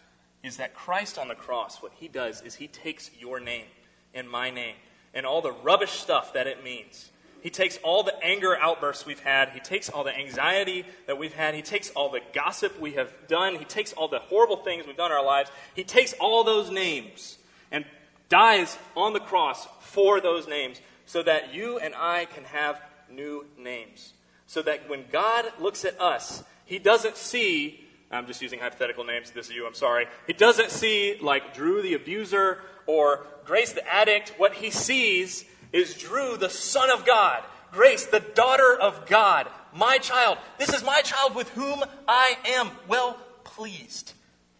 is 0.43 0.57
that 0.57 0.73
Christ 0.73 1.17
on 1.17 1.27
the 1.27 1.35
cross, 1.35 1.81
what 1.81 1.91
he 1.95 2.07
does 2.07 2.41
is 2.41 2.55
he 2.55 2.67
takes 2.67 3.09
your 3.19 3.39
name 3.39 3.65
and 4.13 4.29
my 4.29 4.49
name 4.49 4.75
and 5.13 5.25
all 5.25 5.41
the 5.41 5.51
rubbish 5.51 5.91
stuff 5.91 6.33
that 6.33 6.47
it 6.47 6.63
means. 6.63 7.09
He 7.41 7.49
takes 7.49 7.77
all 7.83 8.03
the 8.03 8.15
anger 8.23 8.57
outbursts 8.57 9.05
we've 9.05 9.19
had. 9.19 9.49
He 9.49 9.59
takes 9.59 9.89
all 9.89 10.03
the 10.03 10.15
anxiety 10.15 10.85
that 11.05 11.17
we've 11.17 11.33
had. 11.33 11.53
He 11.53 11.61
takes 11.61 11.89
all 11.91 12.09
the 12.09 12.21
gossip 12.33 12.79
we 12.79 12.93
have 12.93 13.13
done. 13.27 13.55
He 13.55 13.65
takes 13.65 13.93
all 13.93 14.07
the 14.07 14.19
horrible 14.19 14.57
things 14.57 14.85
we've 14.85 14.97
done 14.97 15.11
in 15.11 15.17
our 15.17 15.25
lives. 15.25 15.49
He 15.75 15.83
takes 15.83 16.13
all 16.19 16.43
those 16.43 16.69
names 16.71 17.37
and 17.71 17.85
dies 18.29 18.77
on 18.95 19.13
the 19.13 19.19
cross 19.19 19.67
for 19.81 20.19
those 20.19 20.47
names 20.47 20.81
so 21.05 21.23
that 21.23 21.53
you 21.53 21.79
and 21.79 21.93
I 21.95 22.25
can 22.25 22.43
have 22.45 22.81
new 23.09 23.45
names. 23.57 24.13
So 24.47 24.61
that 24.63 24.89
when 24.89 25.05
God 25.11 25.45
looks 25.59 25.85
at 25.85 25.99
us, 26.01 26.43
he 26.65 26.79
doesn't 26.79 27.17
see, 27.17 27.85
I'm 28.11 28.27
just 28.27 28.41
using 28.41 28.59
hypothetical 28.59 29.03
names, 29.03 29.31
this 29.31 29.47
is 29.47 29.55
you, 29.55 29.65
I'm 29.65 29.73
sorry. 29.73 30.07
He 30.25 30.33
doesn't 30.33 30.71
see 30.71 31.17
like 31.21 31.53
Drew 31.53 31.81
the 31.81 31.93
abuser 31.93 32.61
or 32.85 33.25
Grace 33.45 33.71
the 33.71 33.87
addict. 33.93 34.33
What 34.37 34.53
he 34.53 34.69
sees 34.69 35.45
is 35.77 35.95
Drew 35.95 36.37
the 36.37 36.49
son 36.49 36.89
of 36.89 37.05
God, 37.05 37.43
Grace 37.71 38.05
the 38.05 38.19
daughter 38.19 38.75
of 38.75 39.05
God, 39.07 39.47
my 39.73 39.97
child. 39.97 40.37
This 40.57 40.73
is 40.73 40.83
my 40.83 41.01
child 41.01 41.35
with 41.35 41.49
whom 41.49 41.83
I 42.07 42.37
am 42.45 42.71
well 42.87 43.19
pleased. 43.43 44.13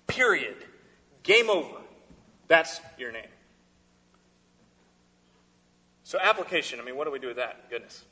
Period. 0.07 0.55
Game 1.23 1.49
over. 1.49 1.77
That's 2.47 2.79
your 2.97 3.11
name. 3.11 3.27
So, 6.03 6.19
application, 6.21 6.79
I 6.79 6.83
mean, 6.83 6.95
what 6.95 7.05
do 7.05 7.11
we 7.11 7.19
do 7.19 7.27
with 7.27 7.37
that? 7.37 7.69
Goodness. 7.69 8.05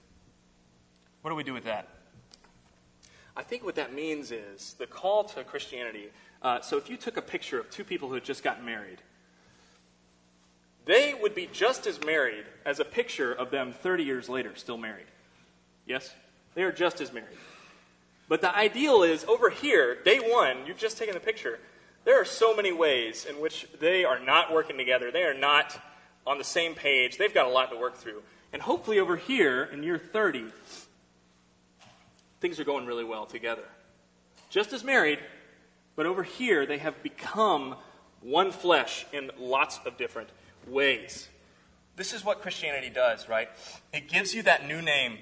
What 1.22 1.32
do 1.32 1.36
we 1.36 1.44
do 1.44 1.54
with 1.54 1.64
that? 1.66 1.88
I 3.38 3.44
think 3.44 3.64
what 3.64 3.76
that 3.76 3.94
means 3.94 4.32
is 4.32 4.76
the 4.78 4.88
call 4.88 5.24
to 5.26 5.44
Christianity. 5.44 6.10
Uh, 6.42 6.62
so, 6.62 6.78
if 6.78 6.90
you 6.90 6.98
took 6.98 7.16
a 7.16 7.22
picture 7.22 7.60
of 7.60 7.70
two 7.70 7.84
people 7.84 8.10
who 8.10 8.16
had 8.16 8.26
just 8.26 8.44
gotten 8.44 8.66
married, 8.66 9.02
they 10.86 11.14
would 11.20 11.36
be 11.36 11.50
just 11.52 11.88
as 11.88 12.04
married 12.04 12.46
as 12.66 12.80
a 12.80 12.86
picture 12.86 13.34
of 13.34 13.52
them 13.52 13.74
30 13.74 14.04
years 14.04 14.30
later, 14.30 14.56
still 14.56 14.78
married. 14.78 15.08
Yes? 15.86 16.14
They 16.54 16.64
are 16.64 16.72
just 16.72 17.02
as 17.02 17.12
married. 17.12 17.38
But 18.28 18.42
the 18.42 18.56
ideal 18.56 19.04
is 19.04 19.24
over 19.26 19.50
here, 19.50 19.98
day 20.04 20.20
one, 20.20 20.66
you've 20.66 20.78
just 20.78 20.98
taken 20.98 21.14
the 21.14 21.20
picture. 21.20 21.60
There 22.06 22.20
are 22.20 22.26
so 22.26 22.56
many 22.56 22.72
ways 22.72 23.26
in 23.26 23.40
which 23.40 23.68
they 23.80 24.06
are 24.06 24.20
not 24.20 24.54
working 24.54 24.78
together. 24.78 25.12
They 25.12 25.24
are 25.24 25.34
not 25.34 25.80
on 26.26 26.38
the 26.38 26.44
same 26.44 26.76
page. 26.76 27.18
They've 27.18 27.34
got 27.34 27.48
a 27.48 27.50
lot 27.50 27.72
to 27.72 27.78
work 27.78 27.98
through. 27.98 28.22
And 28.54 28.62
hopefully, 28.62 29.00
over 29.00 29.16
here 29.16 29.64
in 29.66 29.84
year 29.84 29.98
30, 29.98 30.46
things 32.40 32.60
are 32.60 32.64
going 32.64 32.86
really 32.86 33.04
well 33.04 33.26
together. 33.26 33.64
Just 34.50 34.72
as 34.72 34.84
married, 34.84 35.20
but 35.96 36.06
over 36.06 36.24
here, 36.24 36.66
they 36.66 36.78
have 36.78 37.02
become 37.04 37.76
one 38.22 38.52
flesh 38.52 39.06
in 39.12 39.32
lots 39.38 39.80
of 39.86 39.98
different 39.98 40.30
ways. 40.68 41.28
This 41.96 42.14
is 42.14 42.26
what 42.26 42.42
Christianity 42.42 42.90
does, 42.90 43.30
right? 43.30 43.50
It 43.94 44.10
gives 44.10 44.34
you 44.34 44.44
that 44.44 44.68
new 44.68 44.82
name 44.82 45.18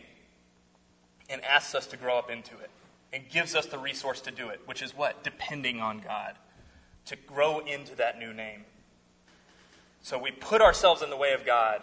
and 1.29 1.43
asks 1.43 1.75
us 1.75 1.87
to 1.87 1.97
grow 1.97 2.17
up 2.17 2.29
into 2.31 2.53
it. 2.59 2.69
It 3.11 3.29
gives 3.29 3.55
us 3.55 3.67
the 3.67 3.77
resource 3.77 4.21
to 4.21 4.31
do 4.31 4.49
it, 4.49 4.61
which 4.65 4.81
is 4.81 4.95
what? 4.97 5.23
Depending 5.23 5.79
on 5.79 5.99
God. 5.99 6.33
To 7.07 7.15
grow 7.15 7.59
into 7.59 7.95
that 7.95 8.17
new 8.17 8.33
name. 8.33 8.65
So 10.01 10.17
we 10.17 10.31
put 10.31 10.61
ourselves 10.61 11.01
in 11.01 11.09
the 11.09 11.17
way 11.17 11.33
of 11.33 11.45
God. 11.45 11.81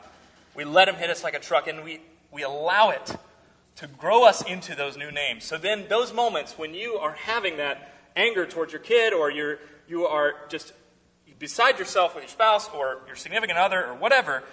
We 0.54 0.64
let 0.64 0.88
Him 0.88 0.96
hit 0.96 1.08
us 1.08 1.22
like 1.22 1.34
a 1.34 1.38
truck, 1.38 1.68
and 1.68 1.84
we, 1.84 2.00
we 2.32 2.42
allow 2.42 2.90
it 2.90 3.16
to 3.76 3.86
grow 3.86 4.24
us 4.24 4.42
into 4.42 4.74
those 4.74 4.96
new 4.96 5.10
names. 5.10 5.44
So 5.44 5.56
then, 5.56 5.86
those 5.88 6.12
moments 6.12 6.58
when 6.58 6.74
you 6.74 6.94
are 6.94 7.12
having 7.12 7.58
that 7.58 7.94
anger 8.16 8.44
towards 8.44 8.72
your 8.72 8.80
kid, 8.80 9.12
or 9.12 9.30
you're, 9.30 9.58
you 9.88 10.06
are 10.06 10.34
just 10.48 10.72
beside 11.40 11.80
yourself 11.80 12.14
with 12.14 12.22
your 12.22 12.28
spouse, 12.28 12.70
or 12.72 12.98
your 13.08 13.16
significant 13.16 13.58
other, 13.58 13.84
or 13.84 13.94
whatever, 13.94 14.44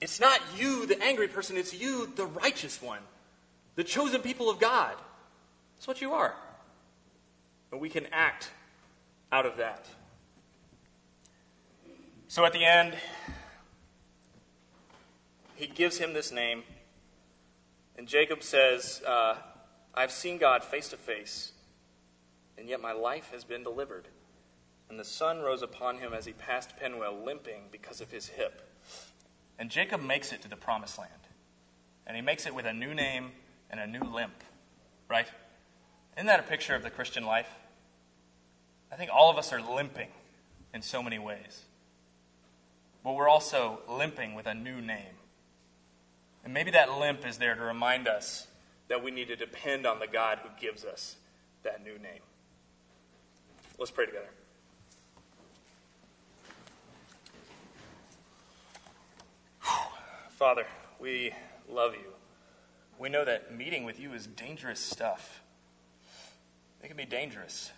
it's 0.00 0.20
not 0.20 0.38
you, 0.56 0.86
the 0.86 1.02
angry 1.02 1.26
person, 1.26 1.56
it's 1.56 1.74
you, 1.74 2.12
the 2.14 2.26
righteous 2.26 2.80
one, 2.80 3.00
the 3.74 3.82
chosen 3.82 4.20
people 4.20 4.48
of 4.48 4.60
God. 4.60 4.94
That's 5.74 5.88
what 5.88 6.00
you 6.00 6.12
are. 6.12 6.34
And 7.72 7.80
we 7.80 7.88
can 7.88 8.06
act 8.12 8.50
out 9.32 9.46
of 9.46 9.56
that. 9.56 9.86
So 12.28 12.44
at 12.44 12.52
the 12.52 12.64
end, 12.64 12.94
he 15.56 15.66
gives 15.66 15.98
him 15.98 16.12
this 16.12 16.30
name. 16.30 16.62
And 17.96 18.06
Jacob 18.06 18.42
says, 18.42 19.02
uh, 19.04 19.34
I've 19.94 20.12
seen 20.12 20.38
God 20.38 20.62
face 20.62 20.88
to 20.90 20.96
face, 20.96 21.52
and 22.58 22.68
yet 22.68 22.80
my 22.80 22.92
life 22.92 23.30
has 23.32 23.44
been 23.44 23.62
delivered. 23.62 24.06
And 24.88 24.98
the 24.98 25.04
sun 25.04 25.40
rose 25.40 25.62
upon 25.62 25.98
him 25.98 26.12
as 26.12 26.24
he 26.24 26.32
passed 26.32 26.76
Penuel, 26.78 27.22
limping 27.24 27.64
because 27.70 28.00
of 28.00 28.10
his 28.10 28.28
hip. 28.28 28.62
And 29.58 29.70
Jacob 29.70 30.02
makes 30.02 30.32
it 30.32 30.42
to 30.42 30.48
the 30.48 30.56
promised 30.56 30.98
land. 30.98 31.10
And 32.06 32.16
he 32.16 32.22
makes 32.22 32.46
it 32.46 32.54
with 32.54 32.64
a 32.64 32.72
new 32.72 32.94
name 32.94 33.32
and 33.70 33.80
a 33.80 33.86
new 33.86 34.00
limp, 34.00 34.42
right? 35.08 35.26
Isn't 36.16 36.26
that 36.26 36.40
a 36.40 36.44
picture 36.44 36.74
of 36.74 36.82
the 36.82 36.90
Christian 36.90 37.26
life? 37.26 37.50
I 38.90 38.96
think 38.96 39.10
all 39.12 39.30
of 39.30 39.36
us 39.36 39.52
are 39.52 39.60
limping 39.60 40.08
in 40.72 40.80
so 40.80 41.02
many 41.02 41.18
ways 41.18 41.64
but 43.08 43.14
we're 43.14 43.28
also 43.28 43.80
limping 43.88 44.34
with 44.34 44.46
a 44.46 44.54
new 44.54 44.82
name. 44.82 45.16
And 46.44 46.52
maybe 46.52 46.70
that 46.72 46.98
limp 46.98 47.26
is 47.26 47.38
there 47.38 47.54
to 47.54 47.62
remind 47.62 48.06
us 48.06 48.46
that 48.88 49.02
we 49.02 49.10
need 49.10 49.28
to 49.28 49.36
depend 49.36 49.86
on 49.86 49.98
the 49.98 50.06
God 50.06 50.40
who 50.42 50.50
gives 50.60 50.84
us 50.84 51.16
that 51.62 51.82
new 51.82 51.98
name. 51.98 52.20
Let's 53.78 53.90
pray 53.90 54.04
together. 54.04 54.28
Father, 60.38 60.66
we 61.00 61.32
love 61.68 61.94
you. 61.94 62.12
We 62.96 63.08
know 63.08 63.24
that 63.24 63.52
meeting 63.52 63.82
with 63.82 63.98
you 63.98 64.12
is 64.12 64.28
dangerous 64.28 64.78
stuff. 64.78 65.42
It 66.80 66.86
can 66.86 66.96
be 66.96 67.06
dangerous. 67.06 67.72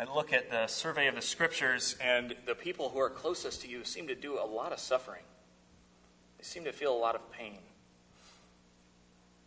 I 0.00 0.04
look 0.04 0.32
at 0.32 0.50
the 0.50 0.66
survey 0.68 1.06
of 1.06 1.14
the 1.14 1.20
scriptures, 1.20 1.96
and 2.00 2.34
the 2.46 2.54
people 2.54 2.88
who 2.88 2.98
are 2.98 3.10
closest 3.10 3.60
to 3.60 3.68
you 3.68 3.84
seem 3.84 4.06
to 4.06 4.14
do 4.14 4.38
a 4.38 4.46
lot 4.46 4.72
of 4.72 4.78
suffering. 4.78 5.20
They 6.38 6.44
seem 6.44 6.64
to 6.64 6.72
feel 6.72 6.94
a 6.94 6.96
lot 6.96 7.14
of 7.14 7.30
pain. 7.30 7.58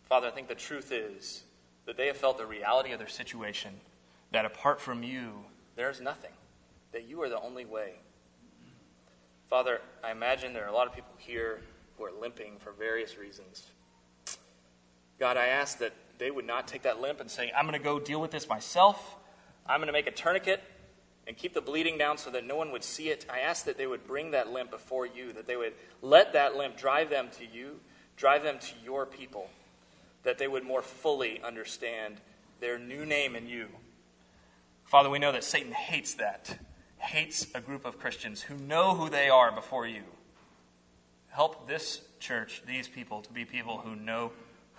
Father, 0.04 0.28
I 0.28 0.32
think 0.32 0.50
the 0.50 0.54
truth 0.54 0.92
is 0.92 1.42
that 1.88 1.98
they 1.98 2.06
have 2.06 2.18
felt 2.18 2.38
the 2.38 2.46
reality 2.46 2.92
of 2.92 3.00
their 3.00 3.08
situation, 3.08 3.74
that 4.32 4.46
apart 4.46 4.80
from 4.80 5.02
you, 5.02 5.32
there's 5.76 6.00
nothing, 6.00 6.34
that 6.92 7.08
you 7.08 7.24
are 7.24 7.30
the 7.30 7.42
only 7.42 7.66
way. 7.66 7.94
Father, 9.50 9.82
I 10.04 10.12
imagine 10.12 10.54
there 10.54 10.66
are 10.66 10.70
a 10.70 10.76
lot 10.76 10.86
of 10.86 10.94
people 10.94 11.14
here 11.18 11.62
who 11.98 12.06
are 12.06 12.12
limping 12.22 12.58
for 12.60 12.72
various 12.72 13.18
reasons. 13.18 13.68
God, 15.20 15.38
I 15.38 15.48
ask 15.48 15.80
that 15.80 15.94
they 16.20 16.32
would 16.32 16.46
not 16.46 16.68
take 16.68 16.84
that 16.84 17.02
limp 17.02 17.20
and 17.20 17.30
say, 17.30 17.52
I'm 17.56 17.66
going 17.66 17.78
to 17.78 17.84
go 17.84 18.00
deal 18.00 18.22
with 18.22 18.32
this 18.32 18.48
myself. 18.48 19.16
I'm 19.66 19.80
going 19.80 19.88
to 19.88 19.94
make 19.94 20.08
a 20.08 20.12
tourniquet 20.12 20.64
and 21.28 21.36
keep 21.36 21.54
the 21.54 21.62
bleeding 21.62 21.98
down 21.98 22.18
so 22.18 22.30
that 22.32 22.46
no 22.46 22.56
one 22.56 22.72
would 22.72 22.84
see 22.84 23.10
it. 23.10 23.26
I 23.30 23.40
ask 23.40 23.66
that 23.66 23.78
they 23.78 23.88
would 23.88 24.08
bring 24.08 24.32
that 24.32 24.52
limp 24.52 24.72
before 24.72 25.06
you, 25.06 25.34
that 25.34 25.46
they 25.46 25.58
would 25.58 25.74
let 26.02 26.34
that 26.34 26.56
limp 26.56 26.78
drive 26.78 27.10
them 27.10 27.30
to 27.38 27.46
you, 27.46 27.80
drive 28.16 28.44
them 28.44 28.60
to 28.60 28.74
your 28.84 29.06
people, 29.06 29.50
that 30.24 30.38
they 30.38 30.48
would 30.48 30.64
more 30.64 30.82
fully 30.82 31.42
understand 31.44 32.22
their 32.60 32.80
new 32.80 33.06
name 33.06 33.36
in 33.36 33.48
you. 33.48 33.68
Father, 34.86 35.10
we 35.10 35.20
know 35.20 35.34
that 35.34 35.44
Satan 35.44 35.74
hates 35.74 36.14
that, 36.16 36.58
hates 36.98 37.46
a 37.54 37.60
group 37.60 37.86
of 37.86 38.00
Christians 38.00 38.42
who 38.42 38.56
know 38.56 38.96
who 38.96 39.10
they 39.10 39.30
are 39.30 39.52
before 39.52 39.86
you. 39.86 40.04
Help 41.38 41.68
this 41.68 42.02
church, 42.20 42.64
these 42.66 42.88
people, 42.88 43.22
to 43.22 43.32
be 43.32 43.46
people 43.46 43.78
who 43.78 43.96
know 43.96 44.32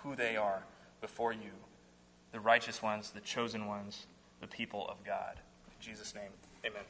who 0.03 0.13
they 0.13 0.35
are 0.35 0.61
before 0.99 1.31
you 1.31 1.51
the 2.33 2.39
righteous 2.41 2.83
ones, 2.83 3.11
the 3.11 3.21
chosen 3.21 3.65
ones 3.65 4.07
the 4.41 4.47
people 4.47 4.85
of 4.89 5.01
God. 5.05 5.35
In 5.37 5.85
Jesus' 5.87 6.13
name, 6.13 6.31
amen. 6.65 6.83